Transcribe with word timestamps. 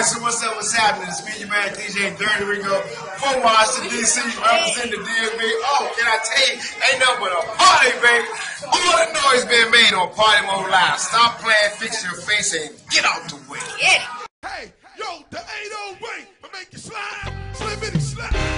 Alright, 0.00 0.16
so 0.16 0.22
what's 0.22 0.42
up? 0.42 0.56
What's 0.56 0.72
happening? 0.72 1.08
It's 1.08 1.20
me, 1.26 1.32
your 1.40 1.50
man 1.50 1.68
DJ 1.76 2.16
Dirty 2.16 2.44
Rico 2.48 2.80
from 3.20 3.42
Washington, 3.42 3.90
D.C. 3.90 4.16
representing 4.40 4.92
the 4.92 5.04
DMV. 5.04 5.40
Oh, 5.60 5.92
can 5.92 6.08
I 6.08 6.16
tell 6.24 6.46
you, 6.48 6.56
ain't 6.88 7.00
nothing 7.04 7.20
but 7.20 7.32
a 7.36 7.44
party, 7.60 7.92
baby. 8.00 8.24
All 8.64 8.96
the 8.96 9.12
noise 9.12 9.44
being 9.44 9.70
made 9.70 9.92
on 9.92 10.08
Party 10.16 10.46
Mode 10.46 10.70
Live. 10.70 10.98
Stop 10.98 11.40
playing, 11.40 11.76
fix 11.76 12.02
your 12.02 12.14
face, 12.14 12.54
and 12.56 12.72
get 12.88 13.04
out 13.04 13.28
the 13.28 13.36
way. 13.52 13.60
Get 13.78 14.00
it. 14.00 14.48
Hey, 14.48 14.72
yo, 14.96 15.20
the 15.28 15.36
808 15.36 16.28
will 16.40 16.50
make 16.54 16.72
you 16.72 16.78
slide, 16.78 17.36
slippity 17.52 18.00
slide. 18.00 18.49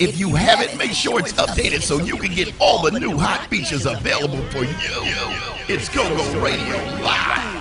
If 0.00 0.18
you 0.18 0.34
haven't, 0.34 0.78
make 0.78 0.92
sure 0.92 1.20
it's 1.20 1.34
updated 1.34 1.82
so 1.82 1.98
you 1.98 2.16
can 2.16 2.32
get 2.32 2.54
all 2.58 2.80
the 2.80 2.98
new 2.98 3.18
hot 3.18 3.46
features 3.50 3.84
available 3.84 4.40
for 4.48 4.64
you. 4.64 4.72
It's 5.68 5.90
GoGo 5.90 6.40
Radio 6.40 6.76
Live. 7.04 7.60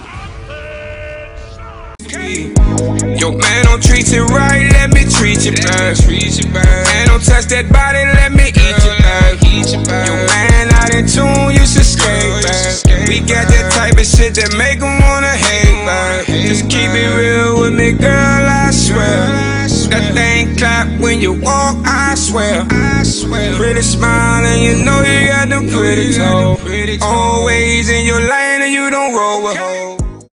Yo, 3.20 3.36
man, 3.36 3.66
don't 3.66 3.84
treat 3.84 4.08
you 4.14 4.24
right, 4.28 4.72
let 4.72 4.94
me 4.94 5.04
treat 5.04 5.44
you 5.44 5.52
bad. 5.52 6.00
Man, 6.00 7.08
don't 7.08 7.20
touch 7.20 7.52
that 7.52 7.68
body, 7.76 8.08
let 8.08 8.32
me 8.32 8.56
eat 8.56 8.80
you 8.88 9.84
bad. 9.84 10.08
Yo, 10.08 10.16
man, 10.32 10.72
out 10.80 10.96
in 10.96 11.12
tune, 11.12 11.52
you 11.52 11.68
should 11.68 11.84
skate 11.84 12.24
oh, 12.24 12.40
back. 12.40 13.08
We 13.10 13.20
got 13.20 13.52
that 13.52 13.68
type 13.76 14.00
of 14.00 14.08
shit 14.08 14.34
that 14.36 14.56
make 14.56 14.80
them 14.80 14.96
wanna 15.04 15.36
hate 15.36 15.84
back. 15.84 16.26
Just 16.26 16.72
keep 16.72 16.88
it 16.96 17.12
real 17.20 17.60
with 17.60 17.74
me, 17.74 17.92
girl, 17.92 18.48
I 18.48 18.72
swear. 18.72 19.50
That 19.90 20.14
thing 20.14 20.39
clap 20.60 21.00
when 21.00 21.22
you 21.22 21.34
walk, 21.34 21.78
I 21.86 22.16
swear. 22.16 22.68
I 22.70 23.04
swear. 23.04 23.56
Pretty 23.56 23.82
smile 23.82 24.44
and 24.46 24.62
you 24.62 24.84
know 24.84 25.00
you 25.02 25.28
got 25.28 25.48
them 25.50 25.70
pretty 25.70 26.14
toes. 26.14 27.02
Always 27.02 27.90
in 27.90 28.06
your 28.06 28.20
lane 28.20 28.62
and 28.62 28.74
you 28.74 28.90
don't 28.90 29.14
roll 29.16 29.44
with 29.44 29.58
hoes. 29.58 30.28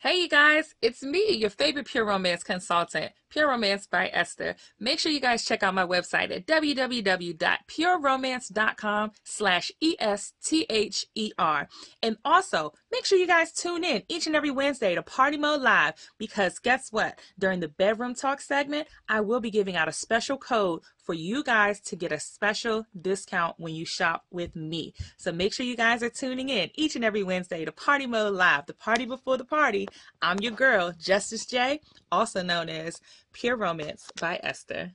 Hey, 0.00 0.22
you 0.22 0.28
guys, 0.28 0.74
it's 0.80 1.02
me, 1.02 1.32
your 1.32 1.50
favorite 1.50 1.86
pure 1.86 2.04
romance 2.04 2.44
consultant, 2.44 3.10
Pure 3.30 3.48
Romance 3.48 3.86
by 3.86 4.10
Esther. 4.12 4.56
Make 4.78 4.98
sure 4.98 5.10
you 5.12 5.20
guys 5.20 5.44
check 5.44 5.62
out 5.62 5.74
my 5.74 5.86
website 5.86 6.30
at 6.30 6.46
www.pureromance.com 6.46 9.12
slash 9.24 9.72
E-S-T-H-E-R. 9.80 11.68
And 12.02 12.16
also, 12.24 12.72
make 12.90 13.04
sure 13.04 13.18
you 13.18 13.26
guys 13.26 13.52
tune 13.52 13.84
in 13.84 14.04
each 14.08 14.26
and 14.26 14.34
every 14.34 14.50
Wednesday 14.50 14.94
to 14.94 15.02
Party 15.02 15.36
Mode 15.36 15.60
Live 15.60 15.92
because 16.18 16.58
guess 16.58 16.90
what? 16.90 17.18
During 17.38 17.60
the 17.60 17.68
Bedroom 17.68 18.14
Talk 18.14 18.40
segment, 18.40 18.88
I 19.08 19.20
will 19.20 19.40
be 19.40 19.50
giving 19.50 19.76
out 19.76 19.88
a 19.88 19.92
special 19.92 20.38
code 20.38 20.80
for 21.08 21.14
you 21.14 21.42
guys 21.42 21.80
to 21.80 21.96
get 21.96 22.12
a 22.12 22.20
special 22.20 22.84
discount 23.00 23.54
when 23.56 23.74
you 23.74 23.86
shop 23.86 24.26
with 24.30 24.54
me. 24.54 24.92
So 25.16 25.32
make 25.32 25.54
sure 25.54 25.64
you 25.64 25.74
guys 25.74 26.02
are 26.02 26.10
tuning 26.10 26.50
in 26.50 26.68
each 26.74 26.96
and 26.96 27.04
every 27.04 27.22
Wednesday 27.22 27.64
to 27.64 27.72
Party 27.72 28.06
Mode 28.06 28.34
Live, 28.34 28.66
the 28.66 28.74
party 28.74 29.06
before 29.06 29.38
the 29.38 29.44
party. 29.46 29.88
I'm 30.20 30.38
your 30.40 30.52
girl, 30.52 30.92
Justice 30.98 31.46
J, 31.46 31.80
also 32.12 32.42
known 32.42 32.68
as 32.68 33.00
Pure 33.32 33.56
Romance 33.56 34.10
by 34.20 34.40
Esther. 34.42 34.92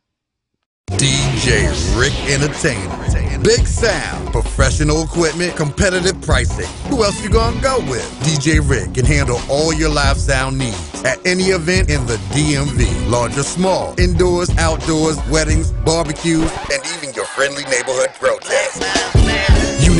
DJ 0.92 2.00
Rick 2.00 2.14
Entertainment. 2.30 3.44
Big 3.44 3.66
sound, 3.66 4.28
professional 4.32 5.04
equipment, 5.04 5.56
competitive 5.56 6.22
pricing. 6.22 6.68
Who 6.90 7.04
else 7.04 7.22
you 7.24 7.30
gonna 7.30 7.60
go 7.62 7.80
with? 7.90 8.08
DJ 8.22 8.60
Rick 8.60 8.94
can 8.94 9.06
handle 9.06 9.40
all 9.50 9.74
your 9.74 9.90
live 9.90 10.18
sound 10.18 10.58
needs 10.58 11.04
at 11.04 11.26
any 11.26 11.46
event 11.46 11.90
in 11.90 12.06
the 12.06 12.18
DMV. 12.32 13.10
Large 13.10 13.38
or 13.38 13.44
small, 13.44 14.00
indoors, 14.00 14.50
outdoors, 14.58 15.18
weddings, 15.28 15.72
barbecues, 15.84 16.52
and 16.72 16.82
even 16.98 17.14
your 17.16 17.26
friendly 17.26 17.64
neighborhood 17.66 18.14
protest. 18.20 19.23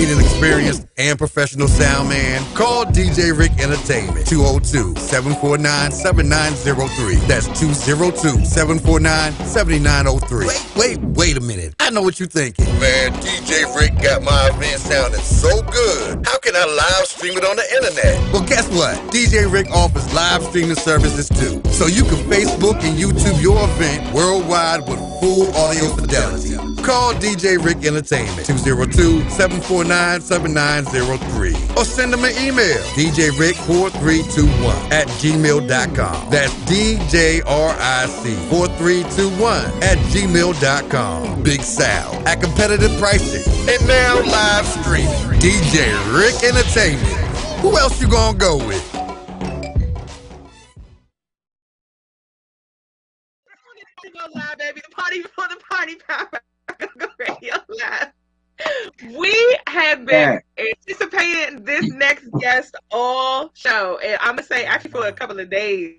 Need 0.04 0.12
an 0.12 0.20
experienced 0.20 0.86
and 0.98 1.18
professional 1.18 1.70
sound 1.70 2.10
man? 2.10 2.44
Call 2.56 2.84
DJ 2.84 3.32
Rick 3.38 3.52
Entertainment 3.52 4.28
202 4.28 5.00
749 5.00 5.92
7903. 5.94 7.16
That's 7.26 7.48
202 7.58 8.44
749 8.44 9.32
7903. 9.48 10.46
Wait, 10.46 10.66
wait, 10.76 11.00
wait 11.16 11.38
a 11.38 11.40
minute. 11.40 11.74
I 11.80 11.90
know 11.90 12.02
what 12.02 12.20
you're 12.20 12.28
thinking. 12.28 12.66
Man, 12.82 13.14
DJ 13.24 13.64
Rick 13.80 13.96
got 14.04 14.24
my 14.24 14.50
event 14.50 14.82
sounding 14.82 15.22
so 15.22 15.62
good. 15.72 16.28
How 16.28 16.38
can 16.40 16.54
I 16.54 16.66
live 16.66 17.08
stream 17.08 17.38
it 17.38 17.46
on 17.46 17.56
the 17.56 17.68
internet? 17.72 18.34
Well, 18.34 18.44
guess 18.44 18.68
what? 18.76 18.98
DJ 19.14 19.50
Rick 19.50 19.72
offers 19.72 20.14
live 20.14 20.44
streaming 20.44 20.76
services 20.76 21.30
too. 21.30 21.64
So 21.72 21.86
you 21.88 22.04
can 22.04 22.20
Facebook 22.28 22.76
and 22.84 23.00
YouTube 23.00 23.42
your 23.42 23.64
event 23.64 24.14
worldwide 24.14 24.82
with 24.82 25.00
full 25.22 25.48
audio 25.56 25.96
fidelity. 25.96 26.58
Call 26.84 27.14
DJ 27.14 27.64
Rick 27.64 27.86
Entertainment 27.86 28.46
202 28.46 29.30
749 29.30 29.93
7903 30.22 31.54
or 31.78 31.86
send 31.86 32.14
them 32.14 32.24
an 32.24 32.32
email 32.38 32.80
DJRick4321 32.96 34.92
at 34.92 35.08
gmail.com. 35.08 36.30
That's 36.30 36.54
DJRIC 36.66 37.44
4321 38.50 39.84
at 39.84 39.98
gmail.com. 40.14 41.44
Big 41.44 41.62
Sal 41.62 42.14
at 42.28 42.42
competitive 42.42 42.92
pricing 43.00 43.44
and 43.70 43.88
now 43.88 44.22
live 44.24 44.66
streaming. 44.66 45.40
DJ 45.40 45.92
Rick 46.18 46.44
Entertainment. 46.44 47.08
Who 47.62 47.78
else 47.78 48.02
you 48.02 48.10
gonna 48.10 48.38
go 48.38 48.58
with? 48.58 48.94
Live, 54.36 54.58
baby. 54.58 54.82
The 54.82 54.96
party 54.96 55.22
before 55.22 55.48
the 55.50 55.58
party 55.70 55.96
power. 56.08 56.42
Radio 59.14 59.20
Live. 59.20 59.20
We 59.20 59.58
have 59.68 60.06
been 60.06 60.42
anticipating 60.58 61.64
this 61.64 61.92
next 61.92 62.28
guest 62.40 62.76
all 62.92 63.52
show, 63.54 64.00
and 64.04 64.18
I'm 64.22 64.36
gonna 64.36 64.44
say 64.44 64.66
actually 64.66 64.92
for 64.92 65.08
a 65.08 65.14
couple 65.14 65.40
of 65.40 65.50
days, 65.50 65.98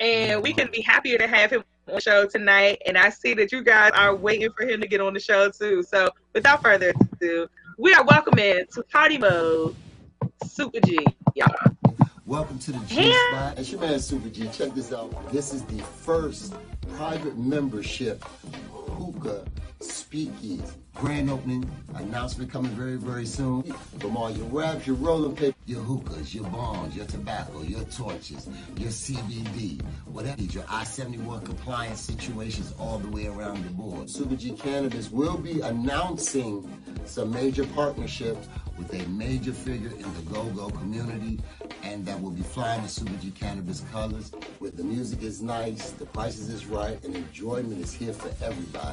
and 0.00 0.42
we 0.42 0.52
can 0.52 0.70
be 0.70 0.80
happier 0.80 1.18
to 1.18 1.26
have 1.26 1.50
him 1.50 1.64
on 1.88 1.94
the 1.94 2.00
show 2.00 2.26
tonight. 2.26 2.82
And 2.86 2.96
I 2.96 3.10
see 3.10 3.34
that 3.34 3.52
you 3.52 3.62
guys 3.62 3.92
are 3.94 4.14
waiting 4.14 4.50
for 4.56 4.64
him 4.64 4.80
to 4.80 4.86
get 4.86 5.00
on 5.00 5.14
the 5.14 5.20
show 5.20 5.50
too. 5.50 5.82
So 5.82 6.10
without 6.34 6.62
further 6.62 6.92
ado, 7.20 7.48
we 7.78 7.94
are 7.94 8.04
welcoming 8.04 8.64
to 8.72 8.82
Party 8.84 9.18
Mode 9.18 9.74
Super 10.46 10.80
G, 10.80 10.98
y'all. 11.34 11.52
Welcome 12.26 12.58
to 12.60 12.72
the 12.72 12.78
G 12.86 13.12
Spot. 13.30 13.58
It's 13.58 13.70
your 13.70 13.80
man 13.80 14.00
Super 14.00 14.28
G. 14.28 14.48
Check 14.48 14.74
this 14.74 14.92
out. 14.92 15.32
This 15.32 15.52
is 15.52 15.62
the 15.64 15.78
first 15.82 16.54
private 16.96 17.38
membership 17.38 18.24
hookah 18.96 19.44
speakeasy. 19.80 20.62
Grand 20.94 21.28
opening 21.28 21.70
announcement 21.96 22.50
coming 22.50 22.70
very, 22.72 22.96
very 22.96 23.26
soon. 23.26 23.62
From 23.98 24.16
all 24.16 24.30
your 24.30 24.46
wraps, 24.46 24.86
your 24.86 24.96
rolling 24.96 25.36
paper, 25.36 25.56
your 25.66 25.82
hookahs, 25.82 26.34
your 26.34 26.44
bongs, 26.44 26.96
your 26.96 27.04
tobacco, 27.04 27.60
your 27.60 27.84
torches, 27.84 28.48
your 28.78 28.88
CBD, 28.88 29.82
whatever, 30.06 30.40
your 30.40 30.64
I-71 30.68 31.44
compliance 31.44 32.00
situations 32.00 32.72
all 32.78 32.98
the 32.98 33.08
way 33.08 33.26
around 33.26 33.62
the 33.64 33.70
board. 33.70 34.08
Super 34.08 34.36
G 34.36 34.52
Cannabis 34.52 35.10
will 35.10 35.36
be 35.36 35.60
announcing 35.60 36.72
some 37.04 37.30
major 37.30 37.66
partnerships 37.66 38.48
with 38.78 38.92
a 38.94 39.06
major 39.08 39.52
figure 39.52 39.90
in 39.90 40.14
the 40.14 40.22
go-go 40.32 40.70
community 40.70 41.38
and 41.82 42.04
that 42.06 42.20
will 42.20 42.30
be 42.30 42.42
flying 42.42 42.82
the 42.82 42.88
Super 42.88 43.14
G 43.20 43.30
Cannabis 43.30 43.82
colors. 43.92 44.32
Where 44.58 44.70
the 44.70 44.82
music 44.82 45.22
is 45.22 45.42
nice, 45.42 45.90
the 45.92 46.06
prices 46.06 46.48
is 46.48 46.66
right, 46.66 47.02
and 47.04 47.14
enjoyment 47.14 47.82
is 47.82 47.92
here 47.92 48.12
for 48.12 48.28
everybody. 48.44 48.85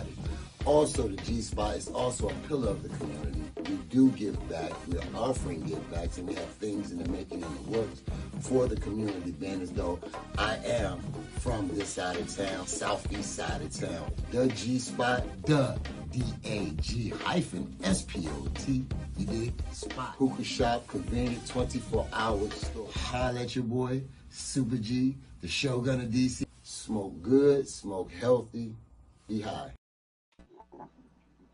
Also, 0.66 1.10
the 1.10 1.18
G 1.24 1.42
Spot 1.42 1.76
is 1.76 1.90
also 1.90 2.30
a 2.30 2.34
pillar 2.48 2.70
of 2.70 2.84
the 2.84 2.90
community. 2.98 3.44
We 3.70 3.76
do 3.90 4.10
give 4.12 4.50
back. 4.50 4.72
We're 4.88 5.02
offering 5.14 5.62
give 5.64 5.92
backs, 5.92 6.18
and 6.18 6.28
we 6.28 6.36
have 6.36 6.46
things 6.46 6.92
in 6.92 7.04
the 7.04 7.10
making 7.10 7.44
and 7.44 7.58
the 7.58 7.78
works 7.78 8.02
for 8.40 8.68
the 8.68 8.78
community, 8.78 9.32
being 9.32 9.62
as 9.62 9.72
though 9.72 10.00
I 10.38 10.56
am 10.66 11.00
from 11.40 11.68
this 11.70 11.90
side 11.90 12.16
of 12.16 12.34
town, 12.34 12.66
southeast 12.66 13.36
side 13.36 13.62
of 13.62 13.72
town. 13.78 14.10
The 14.32 14.48
G 14.48 14.80
Spot, 14.80 15.24
the 15.46 15.78
D 16.12 16.24
A 16.46 16.70
G 16.82 17.10
hyphen 17.10 17.76
S 17.84 18.04
P 18.04 18.28
O 18.30 18.48
T. 18.56 18.86
You 19.18 19.26
dig? 19.26 19.54
Spot. 19.74 20.16
Hookah 20.18 20.44
shop, 20.46 20.88
convenient, 20.88 21.46
24 21.48 22.08
hours 22.14 22.54
store. 22.54 22.88
Holla 22.96 23.42
at 23.42 23.56
your 23.56 23.66
boy, 23.66 24.02
Super 24.30 24.78
G, 24.78 25.18
the 25.42 25.48
Shogun 25.50 26.00
of 26.00 26.08
DC. 26.08 26.46
Smoke 26.64 27.22
good, 27.22 27.68
smoke 27.68 28.12
healthy, 28.12 28.74
be 29.28 29.42
high. 29.42 29.72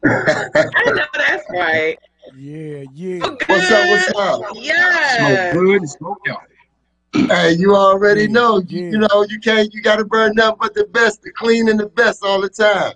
I 0.06 0.84
know 0.88 1.06
that's 1.14 1.46
right. 1.52 1.98
Yeah, 2.36 2.86
yeah. 2.94 3.30
What's 3.48 3.72
up? 3.72 3.90
What's 3.90 4.08
up? 4.16 4.42
Yeah. 4.56 5.52
Smoke 5.52 5.66
good, 5.66 5.90
smoke 5.90 6.20
y'all. 6.26 6.38
Hey, 7.28 7.54
you 7.54 7.76
already 7.76 8.28
know. 8.28 8.62
You, 8.68 8.84
you 8.92 8.98
know, 9.00 9.26
you 9.28 9.40
can't. 9.40 9.74
You 9.74 9.82
got 9.82 9.98
to 9.98 10.06
burn 10.06 10.34
nothing 10.36 10.58
but 10.60 10.74
the 10.74 10.86
best, 10.86 11.22
the 11.24 11.32
clean 11.32 11.68
and 11.70 11.80
the 11.80 11.88
best 11.88 12.24
all 12.24 12.40
the 12.42 12.50
time. 12.50 12.94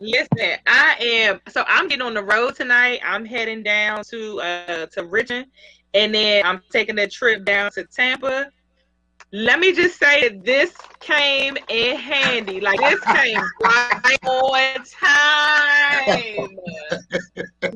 Listen, 0.00 0.58
I 0.66 0.96
am 1.00 1.40
so 1.48 1.64
I'm 1.66 1.88
getting 1.88 2.06
on 2.06 2.14
the 2.14 2.22
road 2.22 2.54
tonight. 2.54 3.00
I'm 3.04 3.24
heading 3.24 3.62
down 3.62 4.04
to 4.10 4.40
uh 4.40 4.86
to 4.86 5.04
Richmond 5.04 5.46
and 5.94 6.14
then 6.14 6.44
I'm 6.44 6.62
taking 6.70 6.98
a 6.98 7.08
trip 7.08 7.44
down 7.44 7.70
to 7.72 7.84
Tampa. 7.84 8.50
Let 9.32 9.60
me 9.60 9.74
just 9.74 9.98
say 9.98 10.26
that 10.28 10.42
this 10.44 10.74
came 11.00 11.58
in 11.68 11.96
handy. 11.96 12.60
Like 12.60 12.80
this 12.80 13.00
came 13.04 13.38
right 13.62 14.18
on 14.24 14.84
time. 14.84 16.48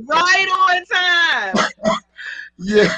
right 0.08 0.48
on 0.48 0.84
time. 0.86 1.70
Yeah, 2.58 2.88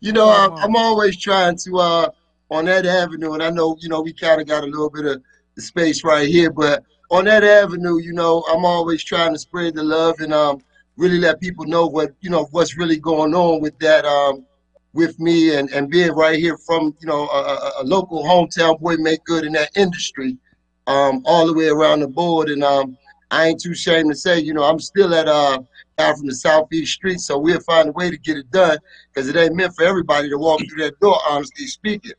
you 0.00 0.12
know, 0.12 0.30
Come 0.30 0.52
I'm. 0.52 0.64
I'm 0.64 0.76
always 0.76 1.18
trying 1.18 1.56
to 1.64 1.78
uh 1.78 2.10
on 2.50 2.64
that 2.66 2.86
avenue, 2.86 3.34
and 3.34 3.42
I 3.42 3.50
know 3.50 3.76
you 3.80 3.88
know 3.88 4.00
we 4.00 4.14
kind 4.14 4.40
of 4.40 4.46
got 4.46 4.64
a 4.64 4.66
little 4.66 4.90
bit 4.90 5.04
of 5.04 5.22
space 5.58 6.02
right 6.02 6.26
here, 6.28 6.50
but 6.50 6.82
on 7.10 7.24
that 7.26 7.44
avenue, 7.44 7.98
you 8.00 8.12
know, 8.12 8.42
I'm 8.50 8.64
always 8.64 9.04
trying 9.04 9.34
to 9.34 9.38
spread 9.38 9.74
the 9.74 9.82
love 9.82 10.20
and 10.20 10.32
um 10.32 10.58
really 10.96 11.18
let 11.18 11.40
people 11.40 11.66
know 11.66 11.86
what 11.86 12.12
you 12.20 12.30
know 12.30 12.48
what's 12.50 12.78
really 12.78 12.98
going 12.98 13.34
on 13.34 13.60
with 13.60 13.78
that 13.80 14.04
um 14.06 14.46
with 14.92 15.18
me 15.20 15.54
and 15.54 15.70
and 15.70 15.90
being 15.90 16.12
right 16.12 16.38
here 16.38 16.56
from 16.58 16.94
you 17.00 17.06
know 17.06 17.28
a, 17.28 17.82
a, 17.82 17.84
local 17.84 18.24
hometown 18.24 18.78
boy 18.80 18.96
make 18.96 19.22
good 19.24 19.44
in 19.44 19.52
that 19.52 19.70
industry 19.76 20.36
um 20.86 21.22
all 21.24 21.46
the 21.46 21.54
way 21.54 21.68
around 21.68 22.00
the 22.00 22.08
board. 22.08 22.48
And 22.48 22.64
um 22.64 22.96
I 23.30 23.46
ain't 23.46 23.60
too 23.60 23.72
ashamed 23.72 24.10
to 24.10 24.16
say 24.16 24.40
you 24.40 24.52
know 24.52 24.64
I'm 24.64 24.80
still 24.80 25.14
at 25.14 25.28
uh 25.28 25.60
out 25.98 26.16
from 26.16 26.26
the 26.26 26.34
southeast 26.34 26.94
street 26.94 27.20
so 27.20 27.38
we'll 27.38 27.60
find 27.60 27.90
a 27.90 27.92
way 27.92 28.10
to 28.10 28.16
get 28.16 28.38
it 28.38 28.50
done 28.50 28.78
because 29.12 29.28
it 29.28 29.36
ain't 29.36 29.54
meant 29.54 29.74
for 29.74 29.84
everybody 29.84 30.28
to 30.30 30.38
walk 30.38 30.60
through 30.60 30.82
that 30.82 30.98
door 31.00 31.18
honestly 31.28 31.66
speaking. 31.66 32.12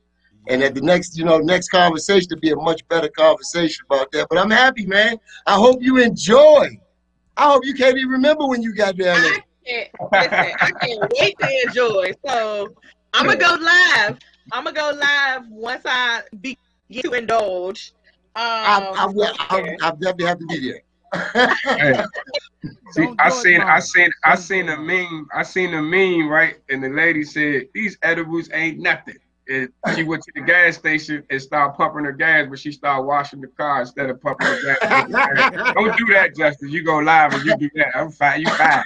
And 0.47 0.63
at 0.63 0.74
the 0.74 0.81
next 0.81 1.17
you 1.17 1.25
know 1.25 1.39
next 1.39 1.69
conversation 1.69 2.29
to 2.29 2.38
be 2.38 2.51
a 2.51 2.56
much 2.56 2.88
better 2.88 3.09
conversation 3.09 3.85
about 3.89 4.12
that. 4.13 4.27
But 4.29 4.38
I'm 4.38 4.51
happy 4.51 4.85
man. 4.85 5.17
I 5.45 5.56
hope 5.56 5.81
you 5.81 5.97
enjoy. 5.97 6.69
I 7.35 7.51
hope 7.51 7.65
you 7.65 7.74
can't 7.74 7.97
even 7.97 8.12
remember 8.12 8.47
when 8.47 8.62
you 8.62 8.74
got 8.74 8.95
down 8.97 9.21
there. 9.21 9.33
I 9.33 9.50
listen, 9.65 10.01
I 10.11 10.71
can't 10.81 11.13
wait 11.19 11.37
to 11.39 11.61
enjoy. 11.65 12.13
So 12.25 12.73
I'm 13.13 13.27
gonna 13.27 13.39
go 13.39 13.57
live. 13.59 14.19
I'm 14.51 14.63
gonna 14.65 14.75
go 14.75 14.91
live 14.97 15.47
once 15.49 15.83
I 15.85 16.21
begin 16.41 16.57
to 17.03 17.13
indulge. 17.13 17.93
Um, 18.35 18.43
I, 18.43 18.95
I, 18.97 19.05
will- 19.07 19.35
I, 19.39 19.59
yeah. 19.59 19.75
I 19.81 19.91
definitely 19.91 20.25
have 20.25 20.39
to 20.39 20.45
be 20.47 20.71
there. 20.71 20.81
Hey, 21.77 22.03
see, 22.91 23.07
I 23.19 23.29
seen, 23.29 23.61
I 23.61 23.79
seen, 23.79 24.09
I 24.23 24.35
seen 24.35 24.69
a 24.69 24.77
meme. 24.77 25.27
I 25.33 25.43
seen 25.43 25.73
a 25.73 25.81
meme, 25.81 26.29
right? 26.29 26.55
And 26.69 26.81
the 26.81 26.89
lady 26.89 27.23
said, 27.23 27.67
"These 27.73 27.97
edibles 28.01 28.49
ain't 28.53 28.79
nothing." 28.79 29.17
And 29.49 29.69
she 29.95 30.03
went 30.03 30.23
to 30.23 30.31
the 30.35 30.41
gas 30.41 30.77
station 30.77 31.23
and 31.29 31.41
started 31.41 31.75
pumping 31.75 32.05
her 32.05 32.11
gas, 32.11 32.47
but 32.49 32.59
she 32.59 32.71
started 32.71 33.03
washing 33.03 33.41
the 33.41 33.47
car 33.47 33.81
instead 33.81 34.09
of 34.09 34.21
pumping 34.21 34.47
the 34.47 34.77
gas. 34.79 35.09
Don't 35.73 35.97
do 35.97 36.05
that, 36.13 36.35
Justin. 36.35 36.69
You 36.69 36.83
go 36.83 36.99
live 36.99 37.33
and 37.33 37.43
you 37.43 37.57
do 37.57 37.69
that. 37.75 37.95
I'm 37.95 38.11
fine. 38.11 38.41
You 38.41 38.49
fine. 38.51 38.83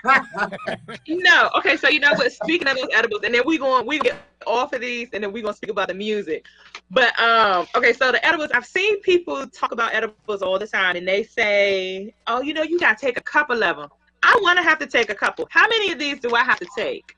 No, 1.08 1.50
okay. 1.58 1.76
So 1.78 1.90
you 1.90 2.00
know 2.00 2.14
what? 2.14 2.32
Speaking 2.32 2.68
of 2.68 2.78
those 2.78 2.88
edibles, 2.94 3.22
and 3.24 3.36
then 3.36 3.44
we 3.46 3.58
going 3.58 3.86
we 3.86 4.00
get 4.00 4.16
off 4.48 4.74
of 4.74 4.82
these, 4.82 5.10
and 5.14 5.24
then 5.24 5.32
we 5.32 5.42
are 5.42 5.44
gonna 5.44 5.56
speak 5.56 5.72
about 5.72 5.90
the 5.90 5.94
music. 5.94 6.46
But 6.90 7.18
um, 7.20 7.68
okay. 7.76 7.94
So 7.94 8.12
the 8.12 8.26
edibles, 8.26 8.50
I've 8.54 8.66
seen 8.66 9.02
people 9.02 9.46
talk 9.48 9.72
about 9.72 9.94
edibles 9.94 10.42
all 10.42 10.58
the 10.58 10.68
time, 10.68 10.96
and 10.96 11.08
they 11.08 11.24
say, 11.24 12.14
"Oh, 12.28 12.42
you 12.42 12.54
know, 12.54 12.64
you 12.64 12.80
gotta 12.80 13.00
take 13.00 13.18
a 13.18 13.24
couple 13.24 13.62
of 13.62 13.78
them." 13.78 13.90
I 14.24 14.40
want 14.42 14.58
to 14.58 14.64
have 14.64 14.80
to 14.80 14.88
take 14.88 15.12
a 15.12 15.16
couple. 15.16 15.48
How 15.52 15.68
many 15.68 15.92
of 15.92 16.00
these 16.00 16.20
do 16.20 16.34
I 16.34 16.44
have 16.44 16.60
to 16.60 16.68
take? 16.76 17.16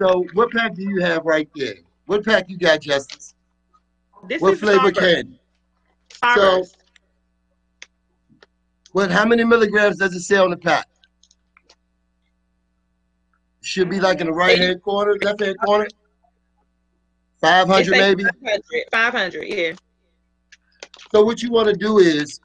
So, 0.00 0.24
what 0.32 0.52
pack 0.52 0.74
do 0.74 0.82
you 0.82 1.00
have 1.00 1.24
right 1.24 1.48
there? 1.56 1.74
What 2.10 2.24
pack 2.24 2.50
you 2.50 2.58
got, 2.58 2.80
Justice? 2.80 3.36
This 4.26 4.42
What 4.42 4.54
is 4.54 4.58
flavor 4.58 4.90
Starburst. 4.90 4.98
candy? 4.98 5.40
Starburst. 6.08 6.74
What? 8.90 9.12
How 9.12 9.24
many 9.24 9.44
milligrams 9.44 9.98
does 9.98 10.12
it 10.16 10.22
say 10.22 10.34
on 10.36 10.50
the 10.50 10.56
pack? 10.56 10.88
Should 13.60 13.90
be 13.90 14.00
like 14.00 14.20
in 14.20 14.26
the 14.26 14.32
right 14.32 14.58
hand 14.58 14.82
corner, 14.82 15.16
left 15.22 15.38
hand 15.38 15.54
corner. 15.64 15.86
Five 17.40 17.68
hundred 17.68 17.92
maybe. 17.92 18.24
500, 18.24 18.60
500, 18.90 19.42
yeah. 19.44 19.72
So 21.12 21.22
what 21.22 21.44
you 21.44 21.52
want 21.52 21.68
to 21.68 21.76
do 21.76 21.98
is, 21.98 22.40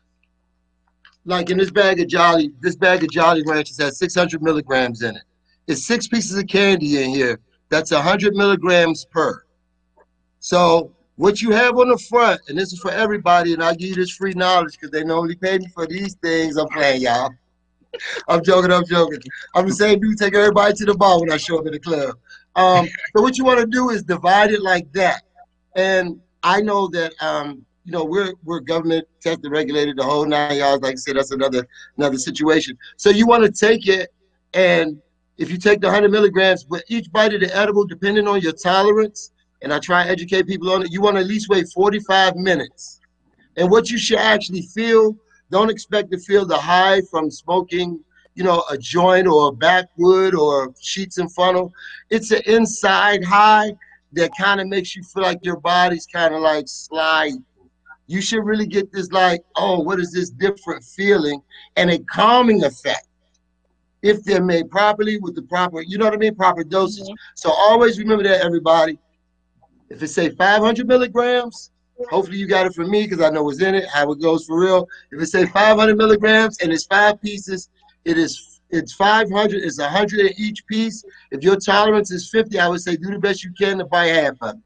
like 1.26 1.50
in 1.50 1.58
this 1.58 1.72
bag 1.72 2.00
of 2.00 2.08
Jolly, 2.08 2.52
this 2.60 2.76
bag 2.76 3.02
of 3.04 3.10
Jolly 3.10 3.42
Ranchers 3.44 3.80
has 3.80 3.98
600 3.98 4.44
milligrams 4.44 5.02
in 5.02 5.16
it. 5.16 5.24
It's 5.66 5.88
six 5.88 6.08
pieces 6.08 6.38
of 6.38 6.46
candy 6.46 7.04
in 7.04 7.10
here. 7.10 7.40
That's 7.70 7.90
100 7.90 8.36
milligrams 8.36 9.06
per. 9.06 9.45
So 10.46 10.92
what 11.16 11.42
you 11.42 11.50
have 11.54 11.76
on 11.80 11.90
the 11.90 11.98
front, 11.98 12.40
and 12.48 12.56
this 12.56 12.72
is 12.72 12.78
for 12.78 12.92
everybody, 12.92 13.54
and 13.54 13.64
I 13.64 13.74
give 13.74 13.90
you 13.90 13.96
this 13.96 14.12
free 14.12 14.34
knowledge 14.34 14.74
because 14.74 14.92
they 14.92 15.04
normally 15.04 15.36
pay 15.36 15.58
me 15.58 15.66
for 15.74 15.88
these 15.88 16.14
things. 16.22 16.56
I'm 16.56 16.68
playing, 16.68 17.02
y'all. 17.02 17.32
I'm 18.28 18.44
joking. 18.44 18.72
I'm 18.72 18.86
joking. 18.86 19.18
I'm 19.56 19.68
the 19.68 19.74
same 19.74 20.00
dude 20.00 20.20
take 20.20 20.36
everybody 20.36 20.76
to 20.76 20.86
the 20.86 20.94
bar 20.94 21.20
when 21.20 21.32
I 21.32 21.38
show 21.38 21.58
up 21.58 21.66
at 21.66 21.72
the 21.72 21.80
club. 21.80 22.16
Um, 22.56 22.88
so 23.16 23.24
what 23.24 23.40
you 23.40 23.44
want 23.44 23.60
to 23.60 23.66
do 23.66 23.90
is 23.90 24.04
divide 24.04 24.52
it 24.52 24.62
like 24.62 24.92
that. 24.94 25.24
And 25.76 26.22
I 26.44 26.62
know 26.62 26.90
that 26.90 27.16
um, 27.22 27.66
you 27.84 27.92
know 27.92 28.06
we're 28.06 28.36
we're 28.44 28.60
government 28.60 29.08
tested, 29.22 29.52
regulated, 29.52 29.98
the 29.98 30.04
whole 30.04 30.28
nine 30.28 30.58
yards. 30.58 30.84
Like 30.84 30.92
I 30.92 30.98
said, 30.98 31.16
that's 31.16 31.32
another 31.32 31.68
another 31.98 32.20
situation. 32.20 32.78
So 32.98 33.10
you 33.10 33.26
want 33.26 33.46
to 33.46 33.52
take 33.52 33.88
it, 33.88 34.14
and 34.54 35.02
if 35.40 35.50
you 35.50 35.58
take 35.58 35.82
the 35.82 35.88
100 35.88 36.12
milligrams, 36.12 36.64
but 36.64 36.84
each 36.88 37.12
bite 37.12 37.34
of 37.34 37.42
the 37.42 37.54
edible, 37.58 37.88
depending 37.88 38.28
on 38.28 38.42
your 38.42 38.54
tolerance, 38.54 39.32
and 39.66 39.74
I 39.74 39.80
try 39.80 40.02
and 40.02 40.12
educate 40.12 40.46
people 40.46 40.72
on 40.72 40.84
it, 40.84 40.92
you 40.92 41.02
want 41.02 41.18
to 41.18 41.22
at 41.22 41.26
least 41.26 41.50
wait 41.50 41.68
45 41.74 42.36
minutes. 42.36 43.02
And 43.58 43.72
what 43.72 43.90
you 43.90 43.98
should 43.98 44.20
actually 44.20 44.62
feel, 44.62 45.18
don't 45.50 45.72
expect 45.72 46.12
to 46.12 46.20
feel 46.20 46.46
the 46.46 46.56
high 46.56 47.02
from 47.10 47.32
smoking, 47.32 48.00
you 48.36 48.44
know, 48.44 48.64
a 48.70 48.78
joint 48.78 49.26
or 49.26 49.48
a 49.48 49.52
backwood 49.52 50.36
or 50.36 50.72
sheets 50.80 51.18
and 51.18 51.34
funnel. 51.34 51.74
It's 52.12 52.30
an 52.30 52.44
inside 52.46 53.24
high 53.24 53.74
that 54.14 54.30
kind 54.40 54.62
of 54.62 54.68
makes 54.68 54.96
you 54.96 55.02
feel 55.02 55.24
like 55.24 55.40
your 55.42 55.60
body's 55.60 56.06
kind 56.06 56.36
of 56.36 56.42
like 56.42 56.66
sliding. 56.68 57.44
You 58.06 58.22
should 58.22 58.46
really 58.46 58.68
get 58.68 58.94
this 58.94 59.12
like, 59.12 59.42
oh, 59.56 59.80
what 59.80 60.00
is 60.00 60.12
this 60.12 60.30
different 60.30 60.84
feeling 60.84 61.42
and 61.76 61.90
a 61.90 61.98
calming 61.98 62.64
effect 62.64 63.08
if 64.04 64.24
they're 64.24 64.44
made 64.44 64.70
properly 64.70 65.18
with 65.18 65.34
the 65.34 65.42
proper, 65.42 65.82
you 65.82 65.98
know 65.98 66.06
what 66.06 66.14
I 66.14 66.18
mean, 66.18 66.36
proper 66.36 66.64
dosage. 66.64 67.06
Mm-hmm. 67.06 67.16
So 67.34 67.50
always 67.52 67.98
remember 67.98 68.24
that, 68.26 68.46
everybody. 68.46 69.00
If 69.90 70.02
it 70.02 70.08
say 70.08 70.30
500 70.30 70.88
milligrams, 70.88 71.72
hopefully 72.10 72.38
you 72.38 72.48
got 72.48 72.66
it 72.66 72.74
from 72.74 72.90
me 72.90 73.04
because 73.08 73.22
I 73.22 73.30
know 73.30 73.44
what's 73.44 73.62
in 73.62 73.76
it, 73.76 73.88
how 73.88 74.12
it 74.12 74.22
goes 74.22 74.46
for 74.46 74.60
real. 74.60 74.88
If 75.12 75.22
it 75.22 75.28
say 75.28 75.46
500 75.46 75.98
milligrams 75.98 76.58
and 76.60 76.72
it's 76.74 76.86
five 76.86 77.22
pieces, 77.22 77.70
it 78.04 78.18
is 78.18 78.60
it's 78.72 78.94
500. 78.94 79.62
It's 79.64 79.80
100 79.80 80.20
in 80.20 80.34
each 80.38 80.66
piece. 80.66 81.04
If 81.32 81.44
your 81.44 81.56
tolerance 81.56 82.12
is 82.12 82.30
50, 82.32 82.60
I 82.60 82.68
would 82.68 82.82
say 82.82 82.96
do 82.98 83.12
the 83.12 83.20
best 83.20 83.44
you 83.44 83.52
can 83.58 83.78
to 83.78 83.86
buy 83.86 84.08
half 84.08 84.36
of 84.42 84.56
it. 84.56 84.62